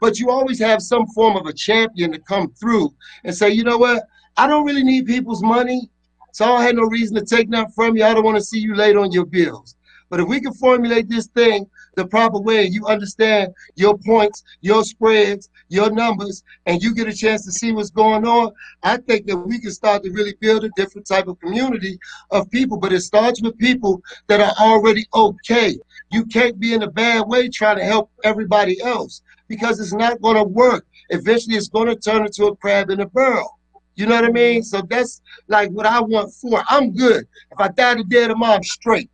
But 0.00 0.18
you 0.18 0.30
always 0.30 0.58
have 0.60 0.82
some 0.82 1.06
form 1.08 1.36
of 1.36 1.46
a 1.46 1.52
champion 1.52 2.12
to 2.12 2.18
come 2.18 2.48
through 2.52 2.94
and 3.24 3.34
say, 3.34 3.50
you 3.50 3.64
know 3.64 3.78
what, 3.78 4.04
I 4.36 4.46
don't 4.46 4.64
really 4.64 4.84
need 4.84 5.06
people's 5.06 5.42
money. 5.42 5.88
So 6.32 6.44
I 6.44 6.64
have 6.64 6.74
no 6.74 6.84
reason 6.84 7.16
to 7.16 7.24
take 7.24 7.48
nothing 7.48 7.72
from 7.72 7.96
you. 7.96 8.04
I 8.04 8.14
don't 8.14 8.24
want 8.24 8.38
to 8.38 8.44
see 8.44 8.58
you 8.58 8.74
late 8.74 8.96
on 8.96 9.12
your 9.12 9.26
bills. 9.26 9.76
But 10.10 10.20
if 10.20 10.28
we 10.28 10.40
can 10.40 10.54
formulate 10.54 11.08
this 11.08 11.26
thing 11.26 11.66
the 11.96 12.06
proper 12.06 12.38
way, 12.38 12.64
you 12.64 12.86
understand 12.86 13.52
your 13.74 13.98
points, 13.98 14.44
your 14.60 14.84
spreads, 14.84 15.50
your 15.68 15.90
numbers, 15.90 16.42
and 16.66 16.82
you 16.82 16.94
get 16.94 17.08
a 17.08 17.12
chance 17.12 17.44
to 17.44 17.52
see 17.52 17.72
what's 17.72 17.90
going 17.90 18.26
on, 18.26 18.52
I 18.82 18.96
think 18.98 19.26
that 19.26 19.36
we 19.36 19.60
can 19.60 19.70
start 19.70 20.02
to 20.04 20.10
really 20.10 20.34
build 20.40 20.64
a 20.64 20.70
different 20.76 21.06
type 21.06 21.28
of 21.28 21.38
community 21.40 21.98
of 22.30 22.50
people. 22.50 22.78
But 22.78 22.92
it 22.92 23.00
starts 23.00 23.42
with 23.42 23.58
people 23.58 24.02
that 24.28 24.40
are 24.40 24.54
already 24.58 25.06
okay. 25.14 25.76
You 26.10 26.24
can't 26.24 26.58
be 26.58 26.74
in 26.74 26.82
a 26.82 26.90
bad 26.90 27.26
way 27.28 27.48
trying 27.48 27.76
to 27.78 27.84
help 27.84 28.10
everybody 28.24 28.80
else 28.80 29.22
because 29.46 29.80
it's 29.80 29.92
not 29.92 30.20
going 30.20 30.36
to 30.36 30.44
work. 30.44 30.86
Eventually, 31.10 31.56
it's 31.56 31.68
going 31.68 31.88
to 31.88 31.96
turn 31.96 32.24
into 32.26 32.46
a 32.46 32.56
crab 32.56 32.90
in 32.90 33.00
a 33.00 33.06
barrel. 33.06 33.58
You 33.94 34.06
know 34.06 34.14
what 34.14 34.24
I 34.24 34.30
mean? 34.30 34.62
So 34.62 34.80
that's 34.88 35.20
like 35.48 35.70
what 35.70 35.84
I 35.84 36.00
want 36.00 36.32
for. 36.32 36.62
I'm 36.68 36.92
good. 36.92 37.26
If 37.50 37.58
I 37.58 37.68
die 37.68 37.96
today 37.96 38.28
tomorrow, 38.28 38.54
I'm 38.54 38.62
straight. 38.62 39.10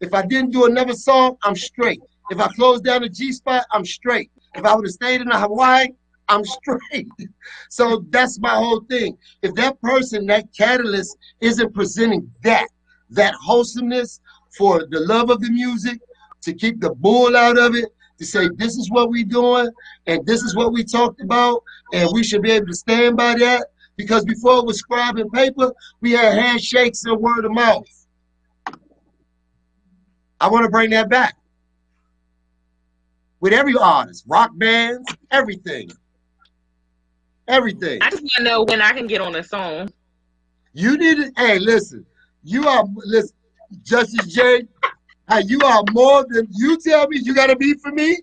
If 0.00 0.14
I 0.14 0.22
didn't 0.22 0.50
do 0.50 0.64
another 0.64 0.94
song, 0.94 1.36
I'm 1.42 1.56
straight. 1.56 2.00
If 2.30 2.40
I 2.40 2.48
close 2.48 2.80
down 2.80 3.02
the 3.02 3.08
G 3.08 3.32
spot, 3.32 3.66
I'm 3.70 3.84
straight. 3.84 4.30
If 4.54 4.64
I 4.64 4.74
would 4.74 4.86
have 4.86 4.92
stayed 4.92 5.20
in 5.20 5.30
Hawaii, 5.30 5.88
I'm 6.28 6.44
straight. 6.44 7.08
So 7.70 8.04
that's 8.08 8.40
my 8.40 8.54
whole 8.54 8.80
thing. 8.88 9.16
If 9.42 9.54
that 9.54 9.80
person, 9.82 10.26
that 10.26 10.46
catalyst, 10.56 11.16
isn't 11.40 11.74
presenting 11.74 12.30
that, 12.42 12.66
that 13.10 13.34
wholesomeness 13.34 14.20
for 14.56 14.86
the 14.90 15.00
love 15.00 15.30
of 15.30 15.40
the 15.40 15.50
music, 15.50 16.00
to 16.42 16.54
keep 16.54 16.80
the 16.80 16.90
bull 16.90 17.36
out 17.36 17.58
of 17.58 17.74
it, 17.74 17.88
to 18.18 18.24
say 18.24 18.48
this 18.56 18.76
is 18.76 18.90
what 18.90 19.10
we're 19.10 19.24
doing 19.24 19.70
and 20.06 20.26
this 20.26 20.42
is 20.42 20.56
what 20.56 20.72
we 20.72 20.82
talked 20.82 21.20
about, 21.20 21.62
and 21.92 22.08
we 22.12 22.24
should 22.24 22.42
be 22.42 22.52
able 22.52 22.66
to 22.66 22.74
stand 22.74 23.16
by 23.16 23.34
that. 23.34 23.66
Because 23.96 24.24
before 24.24 24.58
it 24.58 24.64
was 24.64 24.78
scribe 24.78 25.18
and 25.18 25.30
paper, 25.32 25.72
we 26.00 26.12
had 26.12 26.38
handshakes 26.38 27.04
and 27.04 27.20
word 27.20 27.44
of 27.44 27.52
mouth. 27.52 27.84
I 30.40 30.48
want 30.48 30.64
to 30.64 30.70
bring 30.70 30.90
that 30.90 31.10
back 31.10 31.36
with 33.40 33.52
every 33.52 33.74
artist, 33.76 34.24
rock 34.26 34.50
bands, 34.54 35.08
everything. 35.30 35.90
Everything. 37.46 37.98
I 38.02 38.10
just 38.10 38.22
want 38.22 38.32
to 38.36 38.42
know 38.42 38.62
when 38.64 38.82
I 38.82 38.92
can 38.92 39.06
get 39.06 39.20
on 39.20 39.34
a 39.34 39.42
song. 39.42 39.90
You 40.74 40.98
need 40.98 41.18
it. 41.18 41.32
Hey, 41.36 41.58
listen. 41.58 42.04
You 42.42 42.68
are 42.68 42.84
listen, 42.96 43.36
Justice 43.82 44.34
J. 44.34 44.62
Hey, 45.28 45.42
you 45.46 45.60
are 45.60 45.82
more 45.92 46.26
than 46.28 46.46
you 46.50 46.78
tell 46.78 47.08
me. 47.08 47.18
You 47.22 47.34
got 47.34 47.48
to 47.48 47.56
be 47.56 47.74
for 47.74 47.90
me. 47.92 48.18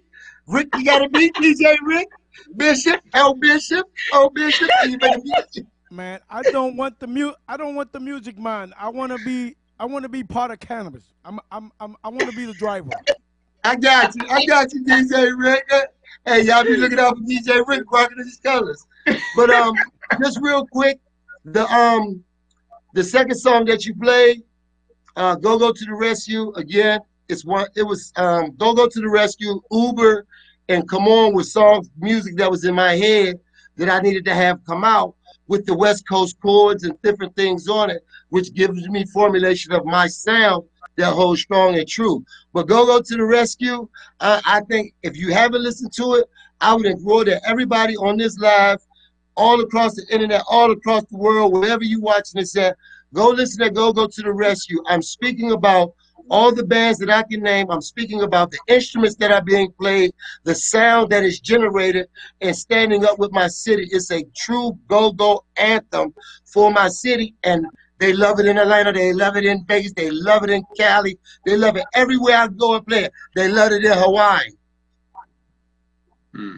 Rick, 0.47 0.69
you 0.75 0.85
got 0.85 0.99
to 0.99 1.09
be 1.09 1.31
DJ 1.31 1.75
Rick 1.83 2.07
Bishop. 2.55 3.01
L 3.13 3.33
Bishop. 3.35 3.87
O 4.13 4.29
Bishop. 4.29 4.69
You 4.83 4.97
better 4.97 5.19
be. 5.19 5.65
Man, 5.91 6.19
I 6.29 6.43
don't 6.43 6.75
want 6.77 6.99
the 6.99 7.07
mu- 7.07 7.33
I 7.47 7.57
don't 7.57 7.75
want 7.75 7.93
the 7.93 7.99
music 7.99 8.37
man. 8.37 8.73
I 8.77 8.89
want 8.89 9.11
to 9.11 9.19
be 9.19 9.55
I 9.79 9.85
want 9.85 10.03
to 10.03 10.09
be 10.09 10.23
part 10.23 10.51
of 10.51 10.59
cannabis. 10.59 11.03
I'm 11.23 11.39
I'm, 11.51 11.71
I'm 11.79 11.95
I 12.03 12.09
want 12.09 12.27
to 12.27 12.33
be 12.33 12.45
the 12.45 12.53
driver. 12.53 12.91
I 13.65 13.75
got 13.75 14.15
you. 14.15 14.21
I 14.29 14.45
got 14.45 14.71
you, 14.73 14.83
DJ 14.83 15.35
Rick. 15.35 15.67
Hey, 16.23 16.43
y'all 16.43 16.63
be 16.63 16.77
looking 16.77 16.99
out 16.99 17.17
for 17.17 17.23
DJ 17.23 17.67
Rick 17.67 17.91
rocking 17.91 18.19
his 18.19 18.37
colors. 18.37 18.85
But 19.35 19.49
um, 19.49 19.73
just 20.21 20.39
real 20.39 20.67
quick, 20.67 20.99
the 21.45 21.65
um, 21.73 22.23
the 22.93 23.03
second 23.03 23.35
song 23.35 23.65
that 23.65 23.83
you 23.83 23.95
played, 23.95 24.43
uh, 25.15 25.33
"Go 25.35 25.57
Go 25.57 25.71
to 25.71 25.85
the 25.85 25.95
Rescue" 25.95 26.53
again. 26.53 26.99
It's 27.27 27.43
one. 27.43 27.65
It 27.75 27.81
was 27.81 28.13
um, 28.17 28.55
"Go 28.55 28.75
Go 28.75 28.87
to 28.87 28.99
the 28.99 29.09
Rescue," 29.09 29.59
Uber, 29.71 30.27
and 30.69 30.87
"Come 30.87 31.07
On" 31.07 31.33
with 31.33 31.47
songs, 31.47 31.89
music 31.97 32.37
that 32.37 32.51
was 32.51 32.65
in 32.65 32.75
my 32.75 32.95
head 32.95 33.39
that 33.77 33.89
I 33.89 33.99
needed 33.99 34.25
to 34.25 34.35
have 34.35 34.63
come 34.65 34.83
out 34.83 35.15
with 35.47 35.65
the 35.65 35.75
West 35.75 36.07
Coast 36.07 36.39
chords 36.39 36.83
and 36.83 36.99
different 37.01 37.35
things 37.35 37.67
on 37.67 37.89
it, 37.89 38.05
which 38.29 38.53
gives 38.53 38.87
me 38.89 39.05
formulation 39.05 39.71
of 39.71 39.85
my 39.85 40.05
sound 40.05 40.65
that 40.97 41.13
holds 41.13 41.41
strong 41.41 41.77
and 41.77 41.87
true. 41.87 42.23
But 42.53 42.67
Go 42.67 42.85
Go 42.85 43.01
to 43.01 43.15
the 43.15 43.25
Rescue, 43.25 43.87
uh, 44.19 44.41
I 44.45 44.61
think 44.61 44.93
if 45.03 45.17
you 45.17 45.33
haven't 45.33 45.63
listened 45.63 45.93
to 45.93 46.15
it, 46.15 46.25
I 46.61 46.73
would 46.73 46.85
implore 46.85 47.25
that 47.25 47.43
everybody 47.45 47.95
on 47.97 48.17
this 48.17 48.37
live, 48.37 48.79
all 49.35 49.59
across 49.61 49.95
the 49.95 50.05
internet, 50.09 50.43
all 50.49 50.71
across 50.71 51.03
the 51.05 51.17
world, 51.17 51.53
wherever 51.53 51.83
you're 51.83 51.99
watching 52.01 52.39
this 52.39 52.55
at, 52.55 52.77
go 53.13 53.29
listen 53.29 53.65
to 53.65 53.71
Go 53.71 53.91
Go 53.91 54.07
to 54.07 54.21
the 54.21 54.33
Rescue. 54.33 54.81
I'm 54.87 55.01
speaking 55.01 55.51
about 55.51 55.93
all 56.29 56.53
the 56.53 56.63
bands 56.63 56.99
that 56.99 57.09
I 57.09 57.23
can 57.23 57.41
name. 57.41 57.69
I'm 57.69 57.81
speaking 57.81 58.23
about 58.23 58.51
the 58.51 58.59
instruments 58.67 59.15
that 59.17 59.31
are 59.31 59.43
being 59.43 59.71
played, 59.79 60.11
the 60.43 60.55
sound 60.55 61.11
that 61.11 61.23
is 61.23 61.39
generated, 61.39 62.07
and 62.41 62.55
standing 62.55 63.05
up 63.05 63.19
with 63.19 63.31
my 63.31 63.47
city. 63.47 63.87
It's 63.91 64.11
a 64.11 64.23
true 64.35 64.77
go-go 64.87 65.43
anthem 65.57 66.13
for 66.45 66.71
my 66.71 66.87
city. 66.87 67.35
And 67.43 67.67
they 67.97 68.13
love 68.13 68.39
it 68.39 68.45
in 68.45 68.57
Atlanta. 68.57 68.91
They 68.91 69.13
love 69.13 69.37
it 69.37 69.45
in 69.45 69.63
Vegas. 69.65 69.93
They 69.93 70.11
love 70.11 70.43
it 70.43 70.49
in 70.49 70.63
Cali. 70.77 71.17
They 71.45 71.55
love 71.55 71.77
it 71.77 71.85
everywhere 71.93 72.37
I 72.37 72.47
go 72.47 72.75
and 72.75 72.85
play 72.85 73.05
it. 73.05 73.13
They 73.35 73.49
love 73.49 73.71
it 73.71 73.85
in 73.85 73.97
Hawaii. 73.97 74.49
Hmm. 76.33 76.55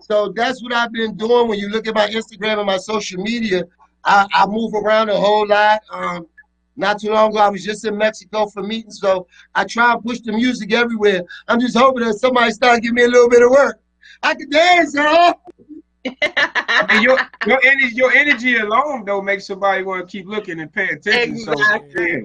So 0.00 0.32
that's 0.36 0.62
what 0.62 0.72
I've 0.72 0.92
been 0.92 1.16
doing. 1.16 1.48
When 1.48 1.58
you 1.58 1.68
look 1.68 1.88
at 1.88 1.94
my 1.94 2.08
Instagram 2.08 2.58
and 2.58 2.66
my 2.66 2.76
social 2.76 3.20
media, 3.20 3.64
I, 4.04 4.26
I 4.32 4.46
move 4.46 4.72
around 4.74 5.08
a 5.08 5.16
whole 5.16 5.46
lot. 5.46 5.80
Um, 5.90 6.28
not 6.76 7.00
too 7.00 7.10
long 7.10 7.30
ago, 7.30 7.38
I 7.38 7.48
was 7.48 7.64
just 7.64 7.84
in 7.84 7.96
Mexico 7.96 8.46
for 8.46 8.62
meetings, 8.62 9.00
so 9.00 9.26
I 9.54 9.64
try 9.64 9.92
and 9.92 10.04
push 10.04 10.20
the 10.20 10.32
music 10.32 10.72
everywhere. 10.72 11.22
I'm 11.48 11.58
just 11.58 11.76
hoping 11.76 12.04
that 12.04 12.14
somebody 12.14 12.52
start 12.52 12.82
giving 12.82 12.94
me 12.94 13.04
a 13.04 13.08
little 13.08 13.30
bit 13.30 13.42
of 13.42 13.50
work. 13.50 13.80
I 14.22 14.34
can 14.34 14.48
dance, 14.50 14.94
y'all. 14.94 15.34
Mean, 15.58 15.75
your 17.00 17.18
your 17.46 17.60
energy, 17.64 17.94
your 17.94 18.12
energy 18.12 18.56
alone 18.56 19.04
though 19.04 19.22
makes 19.22 19.46
somebody 19.46 19.82
want 19.82 20.06
to 20.06 20.10
keep 20.10 20.26
looking 20.26 20.60
and 20.60 20.72
pay 20.72 20.88
attention. 20.88 21.38
So 21.38 21.54
yeah. 21.96 22.20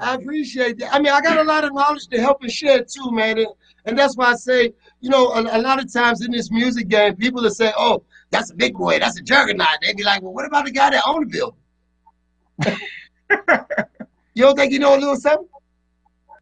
I 0.00 0.14
appreciate 0.14 0.78
that. 0.78 0.94
I 0.94 0.98
mean, 0.98 1.12
I 1.12 1.20
got 1.20 1.38
a 1.38 1.44
lot 1.44 1.64
of 1.64 1.74
knowledge 1.74 2.08
to 2.08 2.20
help 2.20 2.42
and 2.42 2.50
share 2.50 2.82
too, 2.82 3.10
man. 3.10 3.38
And, 3.38 3.48
and 3.84 3.98
that's 3.98 4.16
why 4.16 4.32
I 4.32 4.34
say, 4.34 4.72
you 5.00 5.10
know, 5.10 5.28
a, 5.32 5.58
a 5.58 5.60
lot 5.60 5.78
of 5.82 5.92
times 5.92 6.24
in 6.24 6.30
this 6.30 6.50
music 6.50 6.88
game, 6.88 7.16
people 7.16 7.42
will 7.42 7.50
say, 7.50 7.72
oh, 7.76 8.02
that's 8.30 8.50
a 8.50 8.54
big 8.54 8.74
boy, 8.74 8.98
that's 8.98 9.18
a 9.18 9.22
juggernaut. 9.22 9.68
They'd 9.82 9.96
be 9.96 10.04
like, 10.04 10.22
well, 10.22 10.32
what 10.32 10.46
about 10.46 10.64
the 10.64 10.70
guy 10.70 10.90
that 10.90 11.04
owned 11.06 11.30
the 11.30 11.54
building? 12.58 12.78
you 14.34 14.42
don't 14.42 14.56
think 14.56 14.72
you 14.72 14.78
know 14.78 14.96
a 14.96 14.98
little 14.98 15.16
something? 15.16 15.48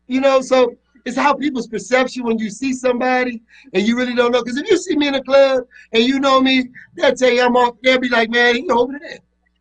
You 0.06 0.20
know, 0.20 0.40
so 0.40 0.76
it's 1.04 1.16
how 1.16 1.34
people's 1.34 1.66
perception 1.66 2.24
when 2.24 2.38
you 2.38 2.50
see 2.50 2.72
somebody 2.72 3.42
and 3.72 3.86
you 3.86 3.96
really 3.96 4.14
don't 4.14 4.32
know. 4.32 4.42
Because 4.42 4.58
if 4.58 4.68
you 4.68 4.76
see 4.76 4.96
me 4.96 5.08
in 5.08 5.14
a 5.14 5.22
club 5.22 5.64
and 5.92 6.04
you 6.04 6.20
know 6.20 6.40
me, 6.40 6.68
they'll 6.94 7.14
tell 7.14 7.30
you 7.30 7.42
I'm 7.42 7.56
off. 7.56 7.76
They'll 7.82 7.98
be 7.98 8.08
like, 8.08 8.30
man, 8.30 8.56
he 8.56 8.70
over 8.70 8.98
there. 9.00 9.18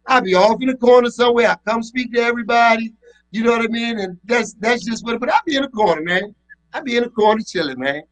I'll 0.08 0.22
be 0.22 0.36
off 0.36 0.62
in 0.62 0.68
the 0.68 0.78
corner 0.78 1.10
somewhere. 1.10 1.50
I 1.50 1.56
come 1.70 1.84
speak 1.84 2.14
to 2.14 2.22
everybody. 2.22 2.94
You 3.32 3.44
know 3.44 3.52
what 3.52 3.62
I 3.62 3.68
mean? 3.68 4.00
And 4.00 4.20
that's 4.26 4.54
that's 4.56 4.84
just 4.86 5.06
what. 5.06 5.20
But 5.20 5.30
I'll 5.30 5.42
be 5.46 5.56
in 5.56 5.62
the 5.64 5.70
corner, 5.70 6.02
man. 6.02 6.36
I'll 6.74 6.84
be 6.84 6.98
in 6.98 7.04
the 7.04 7.10
corner 7.10 7.42
chilling, 7.42 7.80
man. 7.80 8.04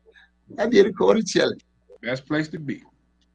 I'll 0.58 0.70
be 0.70 0.80
in 0.80 0.88
the 0.88 0.94
corner 0.94 1.22
chilling. 1.22 1.60
Best 2.02 2.26
place 2.26 2.48
to 2.50 2.60
be. 2.60 2.84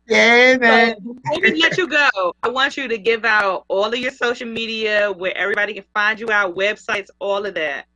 Yeah, 0.06 0.56
man. 0.58 0.96
So 0.96 1.14
before 1.14 1.40
we 1.40 1.60
let 1.60 1.78
you 1.78 1.88
go, 1.88 2.34
I 2.42 2.48
want 2.48 2.76
you 2.76 2.88
to 2.88 2.98
give 2.98 3.24
out 3.24 3.64
all 3.68 3.86
of 3.86 3.96
your 3.96 4.10
social 4.10 4.48
media 4.48 5.12
where 5.12 5.36
everybody 5.36 5.74
can 5.74 5.84
find 5.94 6.20
you 6.20 6.30
out, 6.30 6.54
websites, 6.54 7.08
all 7.18 7.46
of 7.46 7.54
that. 7.54 7.86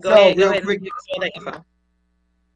Go 0.00 0.10
So, 0.10 0.14
ahead, 0.16 0.36
go 0.36 0.42
real 0.42 0.50
ahead. 0.52 0.64
quick- 0.64 0.78
and 0.78 0.84
give 0.84 0.92
us 0.92 1.06
all 1.14 1.20
that 1.20 1.32
info. 1.36 1.64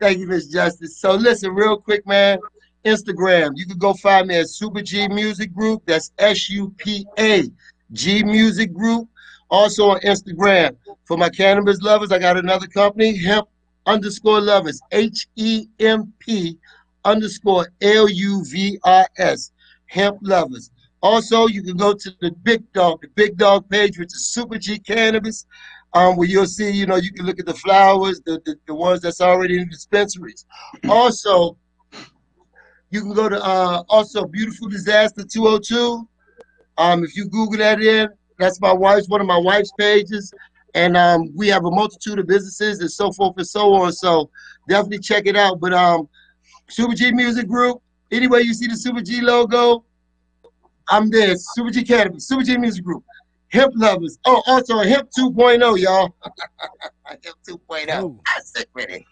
Thank 0.00 0.18
you, 0.18 0.26
Miss 0.26 0.46
Justice. 0.48 0.98
So 0.98 1.14
listen, 1.14 1.54
real 1.54 1.76
quick, 1.78 2.06
man. 2.06 2.38
Instagram, 2.84 3.52
you 3.56 3.66
can 3.66 3.78
go 3.78 3.94
find 3.94 4.28
me 4.28 4.36
at 4.36 4.48
Super 4.48 4.80
G 4.80 5.08
Music 5.08 5.52
Group. 5.52 5.82
That's 5.86 6.12
S 6.18 6.48
U 6.50 6.72
P 6.76 7.04
A 7.18 7.44
G 7.92 8.22
Music 8.22 8.72
Group. 8.72 9.08
Also 9.50 9.90
on 9.90 10.00
Instagram. 10.00 10.76
For 11.04 11.16
my 11.16 11.28
cannabis 11.28 11.80
lovers, 11.80 12.12
I 12.12 12.18
got 12.20 12.36
another 12.36 12.66
company, 12.68 13.16
Hemp 13.16 13.48
underscore 13.86 14.40
lovers. 14.40 14.80
H 14.92 15.26
E 15.36 15.66
M 15.80 16.12
P 16.20 16.58
underscore 17.04 17.68
L 17.80 18.08
U 18.08 18.44
V 18.44 18.78
R 18.84 19.06
S. 19.18 19.50
Hemp 19.86 20.18
lovers. 20.22 20.70
Also, 21.02 21.46
you 21.46 21.62
can 21.62 21.76
go 21.76 21.92
to 21.92 22.10
the 22.20 22.30
Big 22.42 22.70
Dog, 22.72 23.00
the 23.02 23.08
Big 23.08 23.36
Dog 23.36 23.68
page, 23.68 23.98
which 23.98 24.14
is 24.14 24.26
Super 24.28 24.58
G 24.58 24.78
Cannabis 24.78 25.46
um, 25.96 26.16
where 26.16 26.28
you'll 26.28 26.46
see, 26.46 26.70
you 26.70 26.84
know, 26.84 26.96
you 26.96 27.10
can 27.10 27.24
look 27.24 27.40
at 27.40 27.46
the 27.46 27.54
flowers, 27.54 28.20
the, 28.26 28.40
the, 28.44 28.54
the 28.66 28.74
ones 28.74 29.00
that's 29.00 29.22
already 29.22 29.58
in 29.58 29.64
the 29.64 29.70
dispensaries. 29.70 30.44
Also, 30.88 31.56
you 32.90 33.00
can 33.00 33.14
go 33.14 33.30
to 33.30 33.42
uh, 33.42 33.82
also 33.88 34.26
Beautiful 34.26 34.68
Disaster 34.68 35.24
202. 35.24 36.06
Um, 36.76 37.02
if 37.02 37.16
you 37.16 37.26
Google 37.28 37.56
that 37.58 37.80
in, 37.80 38.10
that's 38.38 38.60
my 38.60 38.74
wife's 38.74 39.08
one 39.08 39.22
of 39.22 39.26
my 39.26 39.38
wife's 39.38 39.72
pages, 39.78 40.34
and 40.74 40.98
um, 40.98 41.32
we 41.34 41.48
have 41.48 41.64
a 41.64 41.70
multitude 41.70 42.18
of 42.18 42.26
businesses 42.26 42.80
and 42.80 42.90
so 42.90 43.10
forth 43.10 43.34
and 43.38 43.48
so 43.48 43.72
on. 43.72 43.90
So 43.92 44.28
definitely 44.68 44.98
check 44.98 45.24
it 45.24 45.34
out. 45.34 45.60
But 45.60 45.72
um, 45.72 46.10
Super 46.68 46.94
G 46.94 47.10
Music 47.10 47.48
Group. 47.48 47.80
Anywhere 48.12 48.40
you 48.40 48.52
see 48.52 48.66
the 48.66 48.76
Super 48.76 49.00
G 49.00 49.22
logo, 49.22 49.84
I'm 50.88 51.08
there. 51.08 51.34
Super 51.36 51.70
G 51.70 51.82
Cannabis, 51.82 52.28
Super 52.28 52.42
G 52.42 52.58
Music 52.58 52.84
Group. 52.84 53.02
Hemp 53.56 53.72
lovers. 53.76 54.18
Oh, 54.26 54.42
also 54.46 54.80
a 54.80 54.86
Hemp 54.86 55.08
2.0, 55.18 55.78
y'all. 55.78 56.14
hip 57.22 57.34
2.0. 57.48 58.20
I 58.26 58.40
sick 58.40 58.68
with 58.74 58.90
it. 58.90 59.02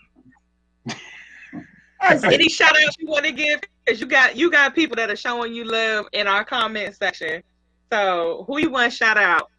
Any 2.03 2.51
shout 2.51 2.73
outs 2.85 2.97
you 2.99 3.09
want 3.09 3.25
to 3.25 3.33
give? 3.33 3.63
Because 3.85 4.01
you 4.01 4.07
got 4.07 4.37
you 4.37 4.51
got 4.51 4.75
people 4.75 4.97
that 4.97 5.11
are 5.11 5.17
showing 5.17 5.55
you 5.55 5.65
love 5.65 6.07
in 6.13 6.27
our 6.27 6.45
comment 6.45 6.95
section. 6.95 7.43
So 7.91 8.45
who 8.47 8.59
you 8.59 8.69
want 8.71 8.93
to 8.93 8.97
shout 8.97 9.17
out? 9.17 9.51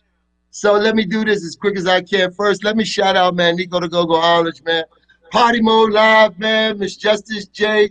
So 0.51 0.73
let 0.73 0.95
me 0.95 1.05
do 1.05 1.25
this 1.25 1.43
as 1.43 1.55
quick 1.55 1.75
as 1.75 1.87
I 1.87 2.01
can. 2.01 2.31
First, 2.31 2.63
let 2.63 2.77
me 2.77 2.85
shout 2.85 3.17
out, 3.17 3.35
man, 3.35 3.55
Nico 3.55 3.79
the 3.79 3.89
Go-Goologist, 3.89 4.63
man. 4.63 4.83
Party 5.31 5.61
Mode 5.61 5.91
Live, 5.91 6.37
man. 6.37 6.77
Miss 6.77 6.95
Justice 6.95 7.47
J, 7.47 7.89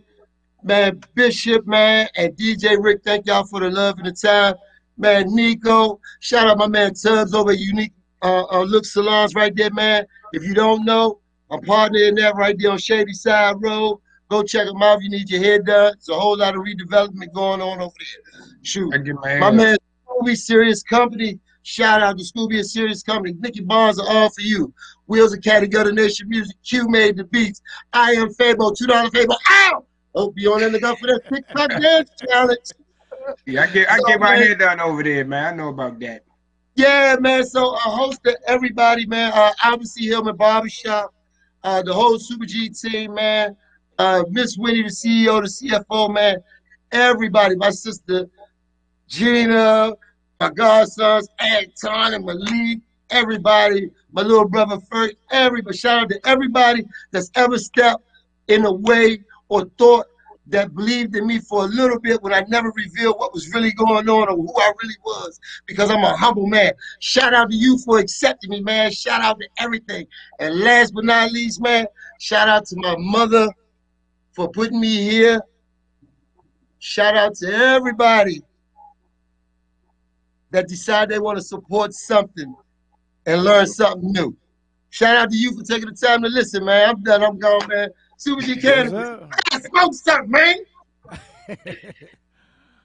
man. 0.63 1.01
Bishop, 1.15 1.67
man. 1.67 2.09
And 2.15 2.37
DJ 2.37 2.77
Rick, 2.81 3.03
thank 3.05 3.27
y'all 3.27 3.45
for 3.45 3.59
the 3.59 3.71
love 3.71 3.99
and 3.99 4.07
the 4.07 4.13
time. 4.13 4.55
Man, 4.97 5.35
Nico. 5.35 6.01
Shout 6.21 6.47
out 6.47 6.59
my 6.59 6.67
man 6.67 6.95
Tubbs 6.95 7.35
over 7.35 7.53
at 7.53 7.59
Unique 7.59 7.93
uh, 8.23 8.45
uh, 8.45 8.63
Look 8.63 8.85
Salons 8.85 9.35
right 9.35 9.55
there, 9.55 9.71
man. 9.71 10.07
If 10.33 10.45
you 10.45 10.55
don't 10.55 10.85
know, 10.85 11.21
I'm 11.51 11.61
partnering 11.61 12.09
in 12.09 12.15
that 12.17 12.37
right 12.37 12.57
there 12.59 12.71
on 12.71 12.79
Shady 12.79 13.13
Side 13.13 13.57
Road. 13.61 14.01
Go 14.29 14.43
check 14.43 14.67
them 14.67 14.83
out 14.83 14.99
if 14.99 15.05
you 15.05 15.11
need 15.11 15.29
your 15.31 15.43
hair 15.43 15.61
done. 15.61 15.93
It's 15.95 16.09
a 16.09 16.15
whole 16.15 16.39
lot 16.39 16.57
of 16.57 16.63
redevelopment 16.63 17.33
going 17.33 17.61
on 17.61 17.81
over 17.81 17.93
there. 17.99 18.47
Shoot. 18.63 18.91
My 19.23 19.39
My 19.39 19.51
man, 19.51 19.77
we 20.23 20.35
serious 20.35 20.83
company. 20.83 21.39
Shout 21.63 22.03
out 22.03 22.19
to 22.19 22.25
Scooby 22.25 22.57
and 22.57 22.67
Serious 22.67 23.03
Company. 23.03 23.35
Nicky 23.39 23.61
Barnes 23.61 23.99
are 23.99 24.07
all 24.07 24.29
for 24.29 24.43
you. 24.43 24.73
Wheels 25.07 25.33
of 25.33 25.43
Caddy 25.43 25.67
Gutter 25.67 25.93
Nation 25.93 26.29
Music. 26.29 26.55
Q 26.63 26.89
made 26.89 27.17
the 27.17 27.25
beats. 27.25 27.63
I 27.95 28.13
am 28.13 28.29
Fabo. 28.35 28.71
$2 28.71 28.87
Fabo. 29.11 29.35
Ow! 29.51 29.85
Hope 30.15 30.35
you 30.37 30.53
on 30.53 30.63
in 30.63 30.73
the 30.73 30.79
go 30.79 30.95
for 30.95 31.07
that 31.07 31.23
TikTok 31.27 31.71
dance 31.71 32.11
challenge. 32.29 32.61
Yeah, 33.47 33.63
I 33.63 33.67
get 33.69 33.91
I 33.91 33.99
So, 33.99 34.07
get 34.07 34.21
my 34.21 34.31
man- 34.35 34.43
hair 34.43 34.55
done 34.55 34.81
over 34.81 35.03
there, 35.03 35.25
man. 35.25 35.55
I 35.55 35.57
know 35.57 35.69
about 35.69 35.99
that. 36.01 36.23
Yeah, 36.77 37.17
man. 37.21 37.45
So 37.45 37.75
a 37.75 37.79
host 37.79 38.21
of 38.27 38.35
everybody, 38.47 39.07
man. 39.07 39.33
Uh, 39.33 39.53
obviously 39.63 40.07
Hillman 40.07 40.37
Barbershop, 40.37 41.15
uh, 41.63 41.83
the 41.83 41.93
whole 41.95 42.19
Super 42.19 42.47
G 42.47 42.69
team, 42.69 43.15
man. 43.15 43.57
Uh, 43.99 44.25
Miss 44.31 44.57
Winnie, 44.59 44.83
the 44.83 44.89
CEO, 44.89 45.41
the 45.41 45.49
CFO, 45.49 46.13
man. 46.13 46.39
Everybody, 46.91 47.55
my 47.57 47.71
sister 47.71 48.27
Gina, 49.09 49.93
my 50.41 50.51
godsons, 50.51 51.29
Anton 51.39 52.15
and 52.15 52.25
Malik, 52.25 52.79
everybody, 53.11 53.91
my 54.13 54.23
little 54.23 54.49
brother 54.49 54.79
Ferg, 54.79 55.13
everybody. 55.31 55.77
Shout 55.77 56.03
out 56.03 56.09
to 56.11 56.21
everybody 56.25 56.85
that's 57.13 57.31
ever 57.37 57.59
stepped 57.59 58.03
in 58.49 58.65
a 58.65 58.73
way 58.73 59.21
or 59.49 59.65
thought 59.79 60.07
that 60.47 60.75
believed 60.75 61.17
in 61.17 61.27
me 61.27 61.39
for 61.39 61.65
a 61.65 61.67
little 61.67 61.99
bit 61.99 62.23
when 62.23 62.35
I 62.35 62.45
never 62.49 62.71
revealed 62.71 63.19
what 63.19 63.33
was 63.33 63.53
really 63.55 63.73
going 63.73 64.09
on 64.09 64.29
or 64.29 64.37
who 64.37 64.53
I 64.57 64.73
really 64.83 64.97
was 65.05 65.41
because 65.67 65.91
I'm 65.91 66.05
a 66.05 66.17
humble 66.17 66.47
man. 66.47 66.73
Shout 67.01 67.33
out 67.33 67.51
to 67.51 67.57
you 67.57 67.79
for 67.79 67.99
accepting 67.99 68.51
me, 68.51 68.61
man. 68.61 68.93
Shout 68.93 69.23
out 69.23 69.39
to 69.41 69.49
everything. 69.59 70.07
And 70.41 70.61
last 70.61 70.93
but 70.95 71.05
not 71.05 71.33
least, 71.33 71.63
man, 71.63 71.87
shout 72.21 72.49
out 72.49 72.67
to 72.67 72.77
my 72.77 72.95
mother 72.99 73.49
for 74.33 74.51
putting 74.51 74.81
me 74.81 75.09
here. 75.09 75.41
Shout 76.79 77.17
out 77.17 77.35
to 77.37 77.51
everybody 77.51 78.43
that 80.51 80.69
decide 80.69 81.09
they 81.09 81.19
want 81.19 81.39
to 81.39 81.43
support 81.43 81.95
something 81.95 82.55
and 83.25 83.43
learn 83.43 83.67
something 83.67 84.13
new. 84.13 84.37
Shout 84.91 85.17
out 85.17 85.31
to 85.31 85.37
you 85.37 85.57
for 85.57 85.65
taking 85.65 85.89
the 85.89 85.97
time 85.97 86.23
to 86.23 86.29
listen, 86.29 86.65
man. 86.65 86.91
I'm 86.91 87.03
done. 87.03 87.25
I'm 87.25 87.39
gone, 87.39 87.67
man. 87.67 87.89
Super 88.19 88.43
G 88.43 88.57
Cannabis. 88.61 89.29
Sir. 89.65 89.79
I 89.79 89.81
smoke 89.81 89.95
something, 89.95 90.31
man. 90.31 90.57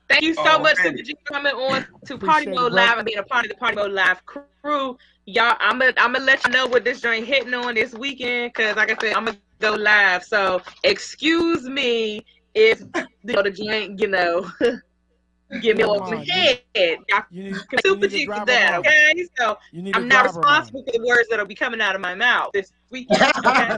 Thank 0.09 0.23
you 0.23 0.33
so 0.33 0.57
Oh, 0.57 0.59
much, 0.59 0.77
man. 0.79 0.97
Super 0.97 1.03
G, 1.03 1.15
for 1.25 1.33
coming 1.33 1.53
on 1.53 1.85
to 2.05 2.17
Party 2.17 2.47
Mode 2.47 2.71
bro. 2.71 2.81
Live 2.83 2.97
and 2.97 3.05
being 3.05 3.19
a 3.19 3.23
part 3.23 3.45
of 3.45 3.49
the 3.49 3.57
Party 3.57 3.75
Mode 3.75 3.91
Live 3.91 4.25
crew. 4.25 4.97
Y'all, 5.25 5.55
I'm 5.59 5.79
gonna 5.79 5.93
I'm 5.97 6.13
gonna 6.13 6.25
let 6.25 6.45
you 6.45 6.51
know 6.51 6.65
what 6.67 6.83
this 6.83 7.01
joint 7.01 7.25
hitting 7.25 7.53
on 7.53 7.75
this 7.75 7.93
weekend, 7.93 8.53
cause 8.55 8.75
like 8.75 8.91
I 8.91 8.95
said, 8.99 9.15
I'm 9.15 9.25
gonna 9.25 9.37
go 9.59 9.73
live. 9.73 10.23
So 10.23 10.61
excuse 10.83 11.63
me 11.69 12.25
if 12.55 12.79
you 13.25 13.33
know 13.35 13.43
the 13.43 13.51
joint, 13.51 14.01
you 14.01 14.07
know, 14.07 14.49
get 15.61 15.77
me 15.77 15.83
Come 15.83 15.91
off 15.91 16.09
on, 16.09 16.15
my 16.17 16.25
head. 16.33 16.61
Y'all 17.09 17.23
You 17.29 17.43
need, 17.43 17.53
can 17.69 17.79
you 17.79 17.81
Super 17.81 18.07
need 18.07 18.09
G 18.09 18.25
for 18.25 18.45
that, 18.45 18.71
them 18.71 18.79
okay? 18.79 19.27
So 19.37 19.57
I'm 19.93 20.07
not 20.07 20.23
drop 20.23 20.35
'em 20.35 20.41
responsible 20.41 20.83
for 20.85 20.91
the 20.97 21.05
words 21.05 21.29
that'll 21.29 21.45
be 21.45 21.55
coming 21.55 21.81
out 21.81 21.93
of 21.95 22.01
my 22.01 22.15
mouth 22.15 22.49
this 22.53 22.71
weekend. 22.89 23.31
Okay? 23.45 23.69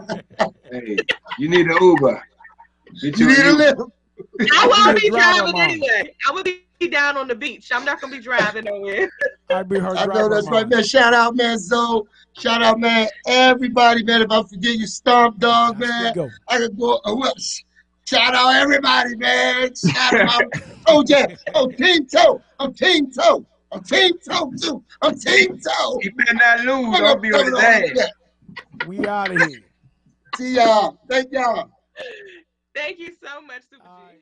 Hey, 0.71 0.97
you 1.37 1.49
need 1.49 1.67
an 1.67 1.77
Uber. 1.81 2.23
Get 3.01 3.17
You 3.17 3.27
you 3.27 3.27
need 3.27 3.45
a 3.45 3.53
lift. 3.53 3.81
I 4.53 4.67
won't 4.67 4.95
be 4.99 5.07
You 5.07 5.11
need 5.11 5.17
to 5.17 5.17
drop 5.17 5.35
'em 5.47 5.51
driving 5.51 5.61
anyway. 5.61 6.15
I 6.27 6.31
will 6.31 6.43
be 6.43 6.87
down 6.89 7.17
on 7.17 7.27
the 7.27 7.35
beach. 7.35 7.69
I'm 7.71 7.85
not 7.85 8.01
gonna 8.01 8.15
be 8.15 8.21
driving 8.21 8.65
nowhere. 8.65 9.09
I'd 9.49 9.69
be 9.69 9.79
her 9.79 9.95
I 9.95 10.05
drop 10.05 10.15
know 10.15 10.29
that's 10.29 10.47
'em 10.47 10.53
right, 10.53 10.69
man. 10.69 10.83
Shout 10.83 11.13
out, 11.13 11.35
man, 11.35 11.57
Zoe. 11.57 12.03
Shout 12.37 12.63
out, 12.63 12.79
man, 12.79 13.07
everybody, 13.27 14.03
man. 14.03 14.21
If 14.21 14.31
I 14.31 14.41
forget 14.43 14.75
you, 14.75 14.87
Stomp 14.87 15.37
Dog, 15.39 15.79
man. 15.79 16.13
go. 16.13 16.29
I 16.47 16.57
could 16.57 16.77
go. 16.77 16.99
Uh, 17.05 17.13
what? 17.15 17.37
Shout 18.07 18.33
out 18.33 18.55
everybody, 18.55 19.15
man. 19.15 19.73
Shout 19.75 20.13
out. 20.15 20.43
oh 20.87 21.03
yeah. 21.07 21.27
Oh 21.53 21.67
Team 21.67 22.07
Toe. 22.07 22.41
I'm 22.59 22.73
Team 22.73 23.11
Toe. 23.11 23.45
I'm 23.71 23.83
Team 23.83 24.13
Toe 24.27 24.51
too. 24.61 24.83
I'm 25.01 25.17
Team 25.17 25.59
Toe. 25.59 25.99
You 26.01 26.11
better 26.13 26.33
not 26.33 26.59
lose. 26.61 26.99
Don't 26.99 27.21
be 27.21 27.33
on 27.33 27.45
his 27.45 27.59
ass. 27.59 28.09
We 28.87 29.07
out 29.07 29.31
of 29.31 29.37
here. 29.37 29.61
See 30.37 30.55
y'all. 30.55 30.99
Thank 31.09 31.31
y'all. 31.31 31.69
Thank 32.75 32.99
you 32.99 33.13
so 33.23 33.41
much, 33.41 33.63
Super 33.69 33.89
G. 33.97 34.21